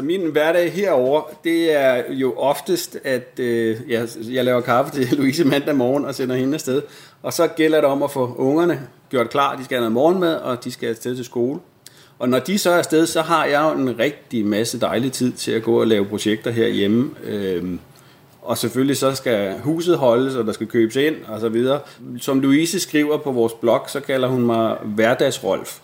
[0.00, 5.08] Altså min hverdag herover, det er jo oftest, at øh, jeg, jeg laver kaffe til
[5.18, 6.82] Louise mandag morgen og sender hende afsted.
[7.22, 8.80] Og så gælder det om at få ungerne
[9.10, 9.56] gjort klar.
[9.56, 11.60] De skal have noget morgenmad, og de skal afsted til skole.
[12.18, 15.32] Og når de så er afsted, så har jeg jo en rigtig masse dejlig tid
[15.32, 17.10] til at gå og lave projekter herhjemme.
[17.24, 17.80] Øhm,
[18.42, 21.80] og selvfølgelig så skal huset holdes, og der skal købes ind, og så videre.
[22.20, 25.78] Som Louise skriver på vores blog, så kalder hun mig hverdagsrolf.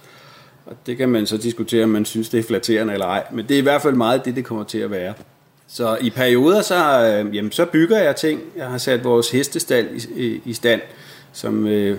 [0.67, 3.25] Og det kan man så diskutere, om man synes, det er flatterende eller ej.
[3.33, 5.15] Men det er i hvert fald meget det, det kommer til at være.
[5.69, 8.41] Så i perioder, så, øh, jamen, så bygger jeg ting.
[8.57, 10.81] Jeg har sat vores hestestal i, i, i stand,
[11.33, 11.99] som øh,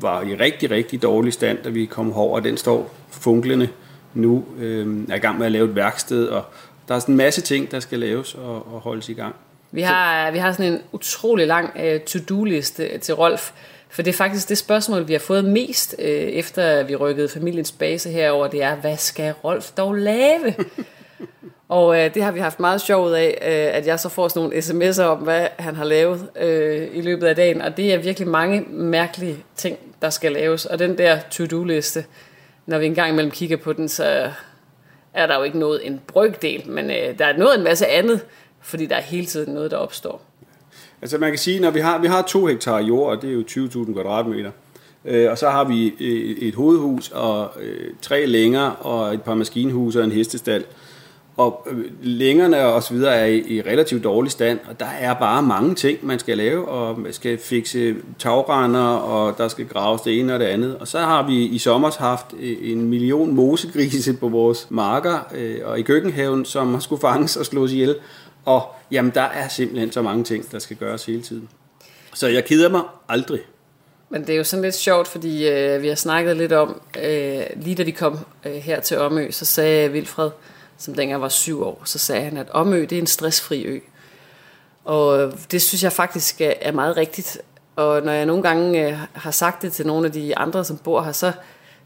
[0.00, 2.40] var i rigtig, rigtig dårlig stand, da vi kom over.
[2.40, 3.68] Den står funklende
[4.14, 4.44] nu.
[4.58, 6.44] Øh, er i gang med at lave et værksted, og
[6.88, 9.34] der er sådan en masse ting, der skal laves og, og holdes i gang.
[9.70, 13.50] Vi har, vi har sådan en utrolig lang øh, to-do-liste til Rolf,
[13.92, 17.72] for det er faktisk det spørgsmål, vi har fået mest, øh, efter vi rykkede familiens
[17.72, 20.54] base herover, det er, hvad skal Rolf dog lave?
[21.68, 24.28] Og øh, det har vi haft meget sjov ud af, øh, at jeg så får
[24.28, 27.94] sådan nogle sms'er om, hvad han har lavet øh, i løbet af dagen, og det
[27.94, 30.66] er virkelig mange mærkelige ting, der skal laves.
[30.66, 32.04] Og den der to-do-liste,
[32.66, 34.30] når vi engang imellem kigger på den, så
[35.14, 38.20] er der jo ikke noget en brygdel, men øh, der er noget en masse andet,
[38.60, 40.31] fordi der er hele tiden noget, der opstår.
[41.02, 43.34] Altså man kan sige, når vi har, vi har to hektar jord, og det er
[43.34, 43.42] jo
[43.86, 44.50] 20.000 kvadratmeter,
[45.04, 49.34] øh, og så har vi et, et hovedhus og øh, tre længer og et par
[49.34, 50.64] maskinhuse og en hestestald.
[51.36, 55.14] Og øh, længerne og så videre er i, i relativt dårlig stand, og der er
[55.14, 60.02] bare mange ting, man skal lave, og man skal fikse tagrender, og der skal graves
[60.02, 60.76] det ene og det andet.
[60.78, 65.56] Og så har vi i sommer haft øh, en million mosegrise på vores marker øh,
[65.64, 67.96] og i køkkenhaven, som har skulle fanges og slås ihjel.
[68.44, 71.48] Og jamen, der er simpelthen så mange ting, der skal gøres hele tiden.
[72.14, 73.40] Så jeg keder mig aldrig.
[74.08, 77.42] Men det er jo sådan lidt sjovt, fordi øh, vi har snakket lidt om, øh,
[77.56, 80.30] lige da vi kom øh, her til Omø, så sagde Vilfred,
[80.78, 83.78] som dengang var syv år, så sagde han, at Omø det er en stressfri ø.
[84.84, 87.38] Og øh, det synes jeg faktisk er, er meget rigtigt.
[87.76, 90.78] Og når jeg nogle gange øh, har sagt det til nogle af de andre, som
[90.78, 91.32] bor her, så,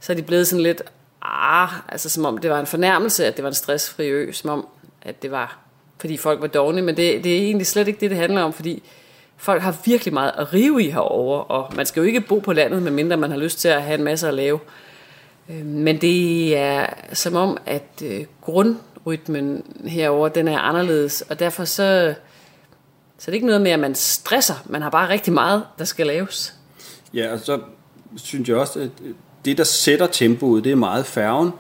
[0.01, 0.83] så er de blevet sådan lidt,
[1.23, 4.51] ah, altså som om det var en fornærmelse, at det var en stressfri ø, som
[4.51, 4.69] om,
[5.03, 5.59] at det var,
[5.99, 8.53] fordi folk var dogne, men det, det er egentlig slet ikke det, det handler om,
[8.53, 8.83] fordi
[9.37, 12.53] folk har virkelig meget at rive i herover, og man skal jo ikke bo på
[12.53, 14.59] landet, medmindre man har lyst til at have en masse at lave.
[15.51, 21.65] Øh, men det er som om, at øh, grundrytmen herover den er anderledes, og derfor
[21.65, 22.15] så,
[23.19, 24.55] så er det ikke noget med, at man stresser.
[24.67, 26.55] Man har bare rigtig meget, der skal laves.
[27.15, 27.61] Ja, og så
[28.17, 31.51] synes jeg også, at øh, det, der sætter tempoet, det er meget færgen.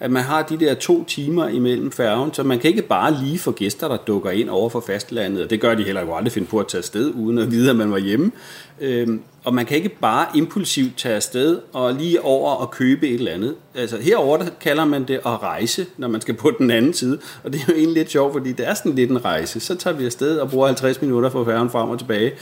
[0.00, 3.38] At man har de der to timer imellem færgen, så man kan ikke bare lige
[3.38, 5.44] få gæster, der dukker ind over for fastlandet.
[5.44, 7.70] Og det gør de heller ikke aldrig finde på at tage afsted, uden at vide,
[7.70, 8.32] at man var hjemme.
[8.80, 13.14] Øhm, og man kan ikke bare impulsivt tage afsted og lige over og købe et
[13.14, 13.54] eller andet.
[13.74, 17.18] Altså herover der kalder man det at rejse, når man skal på den anden side.
[17.44, 19.60] Og det er jo egentlig lidt sjovt, fordi det er sådan lidt en rejse.
[19.60, 22.32] Så tager vi afsted og bruger 50 minutter for færgen frem og tilbage.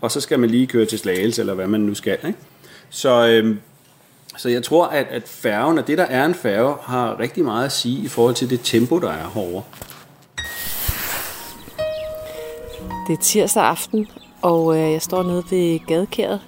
[0.00, 2.18] Og så skal man lige køre til Slagelse, eller hvad man nu skal.
[2.26, 2.38] Ikke?
[2.90, 3.58] Så, øhm,
[4.36, 7.64] så jeg tror, at, at færgen, og det der er en færge, har rigtig meget
[7.64, 9.62] at sige i forhold til det tempo, der er herovre.
[13.08, 14.08] Det er tirsdag aften,
[14.42, 16.40] og øh, jeg står nede ved gadekæret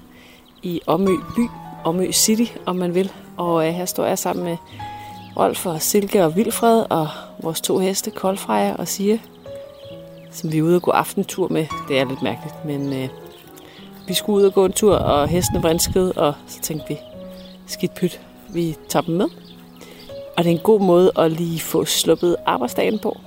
[0.62, 1.49] i Omø by,
[1.85, 3.12] Omø City, om man vil.
[3.37, 4.57] Og øh, her står jeg sammen med
[5.37, 7.09] Rolf og Silke og Vilfred og
[7.43, 9.18] vores to heste, Koldfreja og Sia,
[10.30, 11.66] som vi er ude og gå aftentur med.
[11.89, 13.09] Det er lidt mærkeligt, men øh,
[14.09, 16.99] vi skulle ud og gå en tur, og hestene vrinskede, og så tænkte vi,
[17.66, 19.28] skidt pyt, vi tager dem med.
[20.36, 23.20] Og det er en god måde at lige få sluppet arbejdsdagen på.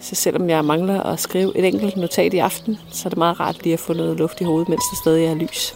[0.00, 3.40] Så selvom jeg mangler at skrive et enkelt notat i aften, så er det meget
[3.40, 5.74] rart lige at få noget luft i hovedet, mens der stadig er lys.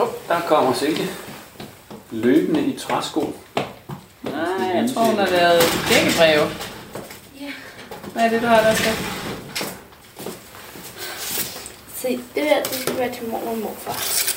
[0.00, 1.10] Oh, der kommer Silke.
[2.10, 3.32] Løbende i træsko.
[4.22, 6.46] Nej, jeg tror, hun har lavet dækkebreve.
[7.40, 7.52] Ja.
[8.12, 8.92] Hvad er det, du har der skal?
[11.96, 14.35] Se, det der, det skulle være til mor og morfar.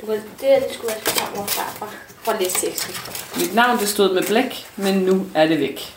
[0.00, 1.94] Du kan, det der, det skulle være farmor og farfar.
[2.22, 2.94] For at læse teksten.
[3.36, 5.94] Mit navn det stod med blæk, men nu er det væk.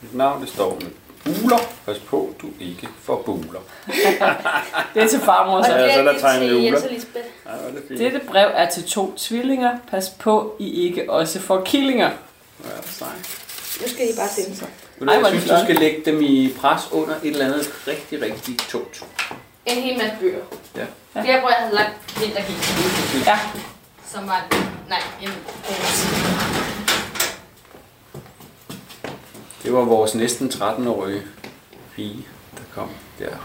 [0.00, 0.90] Mit navn det står med
[1.24, 1.58] buler.
[1.86, 3.60] Pas på, du ikke får buler.
[4.94, 5.72] Det er til farmor, Og så.
[5.72, 6.64] Ja, så er er der det tegnet til uler.
[6.64, 7.24] Jens og Lisbeth.
[7.46, 7.52] Ja,
[7.88, 7.98] det.
[7.98, 9.78] Dette brev er til to tvillinger.
[9.90, 12.10] Pas på, I ikke også får killinger.
[12.64, 13.40] Ja, sejt.
[13.82, 14.44] Nu skal I bare sig.
[14.98, 17.70] Ved du, Ej, Jeg synes, du skal lægge dem i pres under et eller andet
[17.88, 19.04] rigtig, rigtig tungt.
[19.66, 20.38] En hel masse bøger.
[20.76, 20.84] Ja.
[21.22, 22.56] Det er, hvor jeg havde lagt vintergik.
[23.26, 23.38] Ja,
[24.06, 24.46] Som var,
[24.88, 25.30] nej, en
[25.68, 26.06] rose.
[29.62, 31.22] Det var vores næsten 13-årige
[31.96, 33.36] pige, der kom der.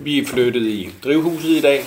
[0.00, 1.84] Vi er flyttet i drivhuset i dag.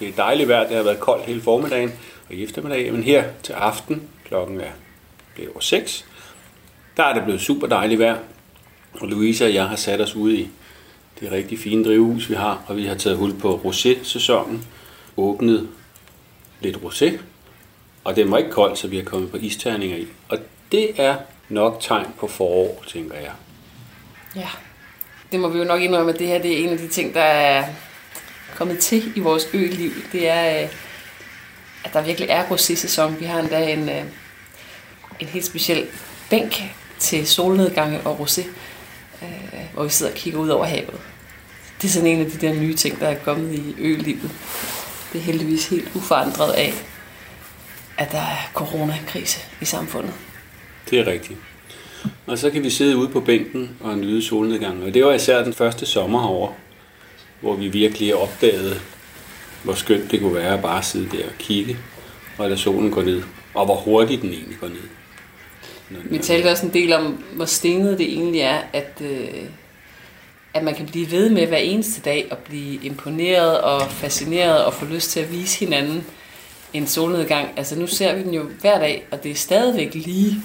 [0.00, 0.66] Det er dejligt vejr.
[0.66, 1.92] Det har været koldt hele formiddagen
[2.28, 2.92] og i eftermiddag.
[2.92, 4.70] Men her til aften, klokken er
[5.34, 6.04] blevet over 6,
[6.96, 8.16] der er det blevet super dejligt vejr.
[8.92, 10.48] Og Louise og jeg har sat os ude i
[11.20, 12.62] det rigtig fine drivhus, vi har.
[12.66, 14.66] Og vi har taget hul på rosé-sæsonen.
[15.16, 15.68] Åbnet
[16.60, 17.18] lidt rosé.
[18.04, 20.06] Og det var ikke koldt, så vi har kommet på isterninger i.
[20.28, 20.38] Og
[20.72, 21.16] det er
[21.48, 23.32] nok tegn på forår, tænker jeg.
[24.36, 24.48] Ja,
[25.32, 27.14] det må vi jo nok indrømme, at det her det er en af de ting,
[27.14, 27.64] der er
[28.56, 29.90] kommet til i vores ø-liv.
[30.12, 30.68] Det er, øh,
[31.84, 33.20] at der virkelig er rosé-sæson.
[33.20, 34.04] Vi har endda en, øh,
[35.20, 35.86] en helt speciel
[36.30, 36.62] bænk
[36.98, 38.42] til solnedgange og rosé,
[39.80, 41.00] hvor vi sidder og kigger ud over havet.
[41.82, 44.30] Det er sådan en af de der nye ting, der er kommet i ø-livet.
[45.12, 46.72] Det er heldigvis helt uforandret af,
[47.98, 50.12] at der er coronakrise i samfundet.
[50.90, 51.38] Det er rigtigt.
[52.26, 54.82] Og så kan vi sidde ude på bænken og nyde solnedgangen.
[54.82, 56.54] Og det var især den første sommer herovre,
[57.40, 58.80] hvor vi virkelig opdagede,
[59.62, 61.76] hvor skønt det kunne være at bare sidde der og kigge,
[62.38, 63.22] og lade solen gå ned.
[63.54, 64.88] Og hvor hurtigt den egentlig går ned.
[65.90, 69.28] Vi talte også en del om, hvor stenet det egentlig er, at, øh,
[70.54, 74.74] at man kan blive ved med hver eneste dag at blive imponeret og fascineret og
[74.74, 76.04] få lyst til at vise hinanden
[76.72, 77.48] en solnedgang.
[77.56, 80.36] Altså nu ser vi den jo hver dag, og det er stadigvæk lige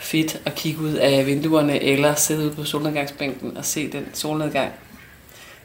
[0.00, 4.72] fedt at kigge ud af vinduerne eller sidde ude på solnedgangsbænken og se den solnedgang.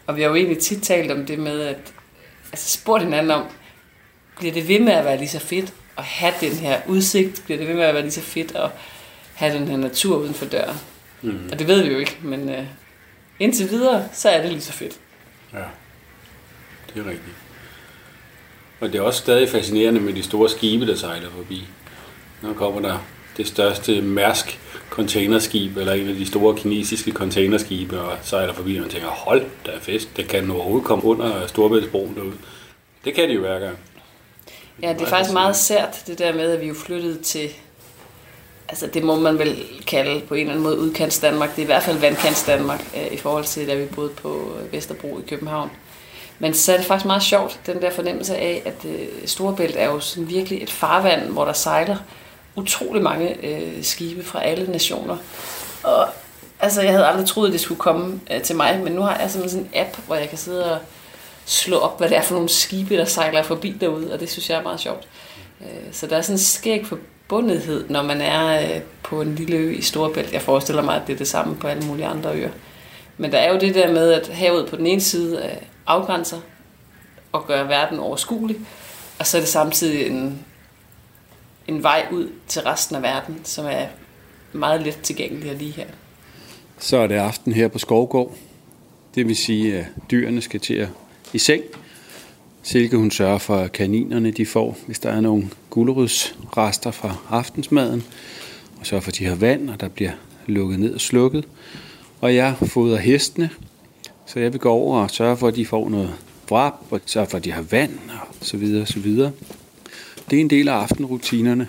[0.07, 1.93] Og vi har jo egentlig tit talt om det med, at
[2.51, 3.43] altså spurgt hinanden om,
[4.37, 7.41] bliver det ved med at være lige så fedt at have den her udsigt?
[7.45, 8.69] Bliver det ved med at være lige så fedt at
[9.33, 10.77] have den her natur uden for døren?
[11.21, 11.49] Mhm.
[11.51, 12.63] Og det ved vi jo ikke, men øh,
[13.39, 14.99] indtil videre, så er det lige så fedt.
[15.53, 15.63] Ja,
[16.93, 17.35] det er rigtigt.
[18.79, 21.67] Og det er også stadig fascinerende med de store skibe, der sejler forbi.
[22.41, 22.97] Nu kommer der
[23.37, 24.59] det største Mærsk
[24.89, 29.45] containerskib, eller en af de store kinesiske containerskibe, og sejler forbi, og man tænker, hold
[29.65, 32.33] da fest, det kan overhovedet komme under Storbæltsbroen derude.
[33.05, 33.77] Det kan de jo hver gang.
[34.81, 37.49] Ja, det er faktisk meget sært, det der med, at vi er flyttet til,
[38.73, 41.49] altså det må man vel kalde på en eller anden måde udkants Danmark.
[41.49, 44.57] Det er i hvert fald vandkants Danmark øh, i forhold til, da vi boede på
[44.59, 45.71] øh, Vesterbro i København.
[46.39, 49.85] Men så er det faktisk meget sjovt, den der fornemmelse af, at øh, Storebælt er
[49.85, 51.97] jo sådan virkelig et farvand, hvor der sejler
[52.55, 55.17] utrolig mange øh, skibe fra alle nationer.
[55.83, 56.07] Og
[56.59, 59.19] altså, jeg havde aldrig troet, at det skulle komme øh, til mig, men nu har
[59.19, 60.79] jeg sådan en app, hvor jeg kan sidde og
[61.45, 64.49] slå op, hvad det er for nogle skibe, der sejler forbi derude, og det synes
[64.49, 65.07] jeg er meget sjovt.
[65.61, 66.85] Øh, så der er sådan en skæg
[67.33, 70.33] forbundethed, når man er øh, på en lille ø i Storebælt.
[70.33, 72.49] Jeg forestiller mig, at det er det samme på alle mulige andre øer.
[73.17, 76.37] Men der er jo det der med, at havet på den ene side øh, afgrænser
[77.31, 78.57] og gør verden overskuelig,
[79.19, 80.45] og så er det samtidig en,
[81.67, 83.85] en vej ud til resten af verden, som er
[84.51, 85.87] meget let tilgængelig lige her.
[86.79, 88.35] Så er det aften her på Skovgård.
[89.15, 90.89] Det vil sige, at dyrene skal til at
[91.33, 91.63] i seng.
[92.65, 98.03] Silke hun sørger for, at kaninerne de får, hvis der er nogle gulerodsrester fra aftensmaden.
[98.79, 100.11] Og sørger for, at de har vand, og der bliver
[100.47, 101.47] lukket ned og slukket.
[102.21, 103.49] Og jeg fodrer hestene,
[104.25, 106.13] så jeg vil gå over og sørge for, at de får noget
[106.49, 109.31] vrap, og sørge for, at de har vand, og så videre, og så videre.
[110.29, 111.67] Det er en del af aftenrutinerne.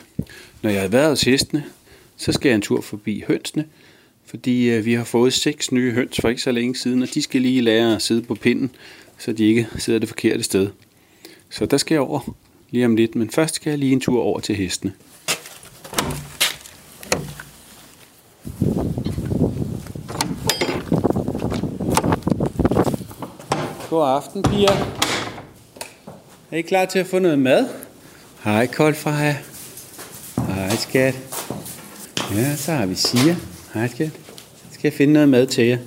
[0.63, 1.65] Når jeg har været hos hestene,
[2.17, 3.65] så skal jeg en tur forbi hønsene,
[4.27, 7.23] fordi øh, vi har fået seks nye høns for ikke så længe siden, og de
[7.23, 8.71] skal lige lære at sidde på pinden,
[9.19, 10.69] så de ikke sidder det forkerte sted.
[11.55, 12.35] Så der skal jeg over
[12.71, 14.93] lige om lidt, men først skal jeg lige en tur over til hestene.
[23.91, 24.73] God aften, piger.
[26.51, 27.69] Er I klar til at få noget mad?
[28.45, 29.37] Hej, Koldfreja.
[30.37, 31.15] Hej, skat.
[32.35, 33.37] Ja, så har vi Sia.
[33.75, 34.11] Hej, skat.
[34.71, 35.79] Skal jeg finde noget mad til jer?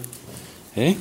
[0.72, 0.96] Hej.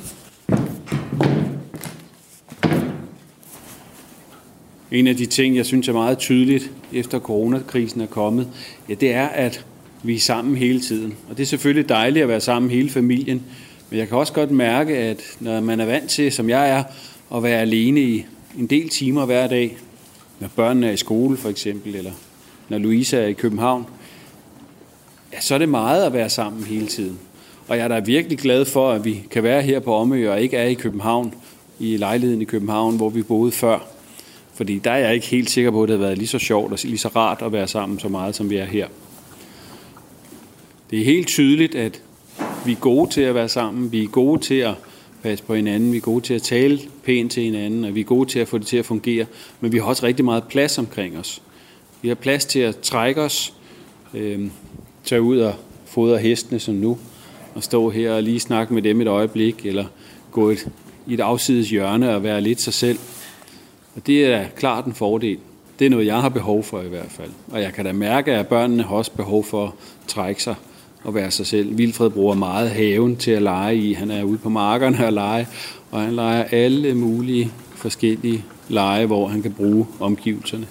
[4.97, 8.49] En af de ting, jeg synes er meget tydeligt efter coronakrisen er kommet,
[8.89, 9.65] ja, det er, at
[10.03, 11.15] vi er sammen hele tiden.
[11.29, 13.43] Og det er selvfølgelig dejligt at være sammen hele familien,
[13.91, 16.85] men jeg kan også godt mærke, at når man er vant til, som jeg er,
[17.37, 18.25] at være alene i
[18.59, 19.77] en del timer hver dag,
[20.41, 22.13] når børnene er i skole for eksempel, eller
[22.69, 23.87] når Louise er i København,
[25.33, 27.19] ja, så er det meget at være sammen hele tiden.
[27.69, 30.41] Og jeg er da virkelig glad for, at vi kan være her på Omø og
[30.41, 31.35] ikke er i København,
[31.79, 33.96] i lejligheden i København, hvor vi boede før.
[34.57, 36.73] Fordi der er jeg ikke helt sikker på, at det har været lige så sjovt
[36.73, 38.87] og lige så rart at være sammen så meget, som vi er her.
[40.91, 42.03] Det er helt tydeligt, at
[42.67, 43.93] vi er gode til at være sammen.
[43.93, 44.75] Vi er gode til at
[45.23, 45.93] passe på hinanden.
[45.93, 48.49] Vi er gode til at tale pænt til hinanden, og vi er gode til at
[48.49, 49.27] få det til at fungere.
[49.61, 51.43] Men vi har også rigtig meget plads omkring os.
[52.03, 53.55] Vi har plads til at trække os,
[54.15, 54.47] øh,
[55.05, 55.55] tage ud og
[55.87, 56.99] fodre hestene som nu,
[57.55, 59.85] og stå her og lige snakke med dem et øjeblik, eller
[60.33, 60.69] gå et,
[61.07, 62.99] i et afsides hjørne og være lidt sig selv.
[63.97, 65.39] Og det er klart en fordel.
[65.79, 67.31] Det er noget, jeg har behov for i hvert fald.
[67.53, 69.73] Og jeg kan da mærke, at børnene har også behov for at
[70.07, 70.55] trække sig
[71.05, 71.79] og være sig selv.
[71.79, 73.93] Vilfred bruger meget haven til at lege i.
[73.93, 75.49] Han er ude på markerne og lege,
[75.91, 80.67] og han leger alle mulige forskellige lege, hvor han kan bruge omgivelserne.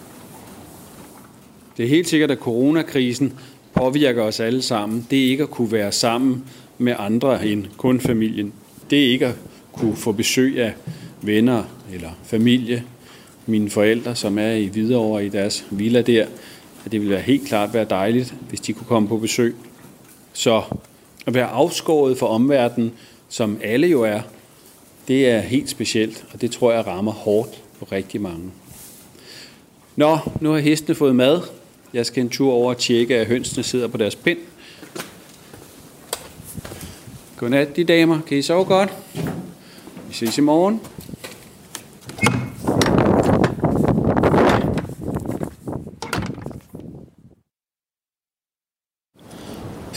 [1.78, 3.34] Det er helt sikkert, at coronakrisen
[3.74, 5.08] påvirker os alle sammen.
[5.10, 6.44] Det er ikke at kunne være sammen
[6.78, 8.54] med andre end kun familien.
[8.90, 9.36] Det er ikke at
[9.74, 10.74] kunne få besøg af
[11.22, 11.64] venner
[11.94, 12.84] eller familie.
[13.46, 16.26] Mine forældre, som er i Hvidovre i deres villa der,
[16.86, 19.56] at det ville være helt klart være dejligt, hvis de kunne komme på besøg.
[20.34, 20.62] Så
[21.26, 22.94] at være afskåret fra omverdenen,
[23.30, 24.22] som alle jo er,
[25.08, 28.52] det er helt specielt, og det tror jeg rammer hårdt på rigtig mange.
[29.96, 31.42] Nå, nu har hestene fået mad.
[31.94, 34.40] Jeg skal en tur over og tjekke, at hønsene sidder på deres pind.
[37.38, 38.22] Godnat, de damer.
[38.28, 38.94] Kan I sove godt?
[40.08, 40.82] Vi ses i morgen.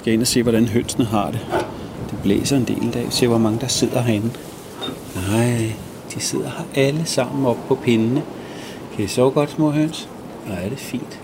[0.09, 1.47] Skal ind og se, hvordan hønsene har det.
[2.11, 3.07] Det blæser en del i dag.
[3.11, 4.31] Se, hvor mange der sidder herinde.
[5.31, 5.73] Nej,
[6.15, 8.23] de sidder her alle sammen op på pindene.
[8.97, 10.09] Kan I sove godt, små høns?
[10.47, 11.21] Nej, er det fint.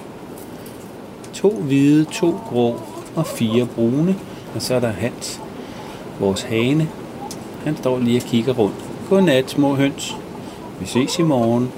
[1.33, 2.81] To hvide, to grå
[3.17, 4.17] og fire brune.
[4.55, 5.41] Og så er der Hans,
[6.21, 6.89] vores hane.
[7.65, 8.77] Han står lige og kigger rundt.
[9.09, 10.17] Godnat, små høns.
[10.81, 11.73] Vi ses i morgen.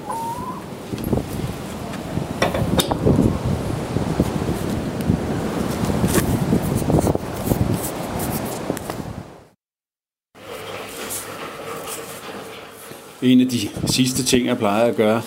[13.27, 15.21] En af de sidste ting, jeg plejer at gøre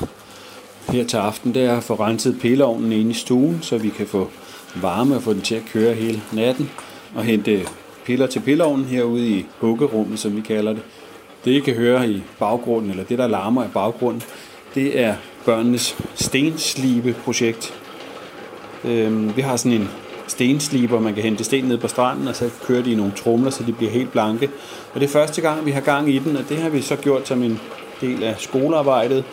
[0.89, 4.07] her til aften, det er at få renset pilleovnen ind i stuen, så vi kan
[4.07, 4.31] få
[4.75, 6.71] varme og få den til at køre hele natten.
[7.15, 7.67] Og hente
[8.05, 10.83] piller til pilleovnen herude i huggerummet, som vi kalder det.
[11.45, 14.23] Det, I kan høre i baggrunden, eller det, der larmer i baggrunden,
[14.75, 17.75] det er børnenes stenslibeprojekt.
[18.85, 19.89] Øhm, vi har sådan en
[20.27, 23.51] stensliber, man kan hente sten ned på stranden, og så kører de i nogle tromler,
[23.51, 24.51] så de bliver helt blanke.
[24.95, 26.97] Og det er første gang, vi har gang i den, og det har vi så
[26.97, 27.61] gjort som en
[28.01, 29.25] del af skolearbejdet.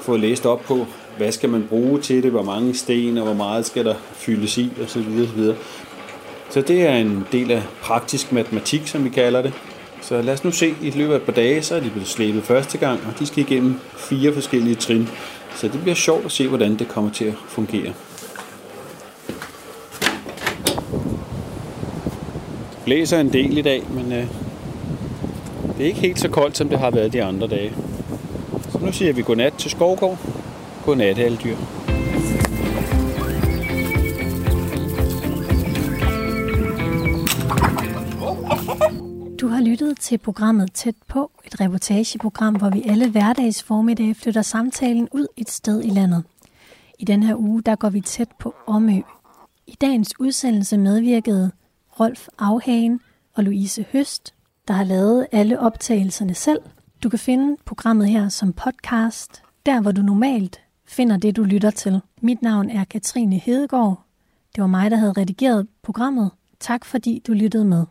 [0.00, 0.86] Få læst op på,
[1.16, 4.58] hvad skal man bruge til det, hvor mange sten, og hvor meget skal der fyldes
[4.58, 5.26] i, osv.
[5.26, 5.54] Så,
[6.50, 9.52] så det er en del af praktisk matematik, som vi kalder det.
[10.02, 12.08] Så lad os nu se, i løbet af et par dage, så er de blevet
[12.08, 15.08] slæbet første gang, og de skal igennem fire forskellige trin.
[15.56, 17.92] Så det bliver sjovt at se, hvordan det kommer til at fungere.
[22.70, 24.26] Det blæser en del i dag, men øh,
[25.76, 27.72] det er ikke helt så koldt, som det har været de andre dage.
[28.86, 30.18] Nu siger vi godnat til Skovgård.
[30.84, 31.56] Godnat alle dyr.
[39.40, 44.42] Du har lyttet til programmet Tæt på, et reportageprogram, hvor vi alle hverdags formiddag flytter
[44.42, 46.24] samtalen ud et sted i landet.
[46.98, 49.00] I den her uge, der går vi tæt på Omø.
[49.66, 51.50] I dagens udsendelse medvirkede
[52.00, 53.00] Rolf Afhagen
[53.34, 54.34] og Louise Høst,
[54.68, 56.60] der har lavet alle optagelserne selv.
[57.02, 61.70] Du kan finde programmet her som podcast, der hvor du normalt finder det, du lytter
[61.70, 62.00] til.
[62.20, 64.02] Mit navn er Katrine Hedegaard.
[64.54, 66.30] Det var mig, der havde redigeret programmet.
[66.60, 67.84] Tak fordi du lyttede med.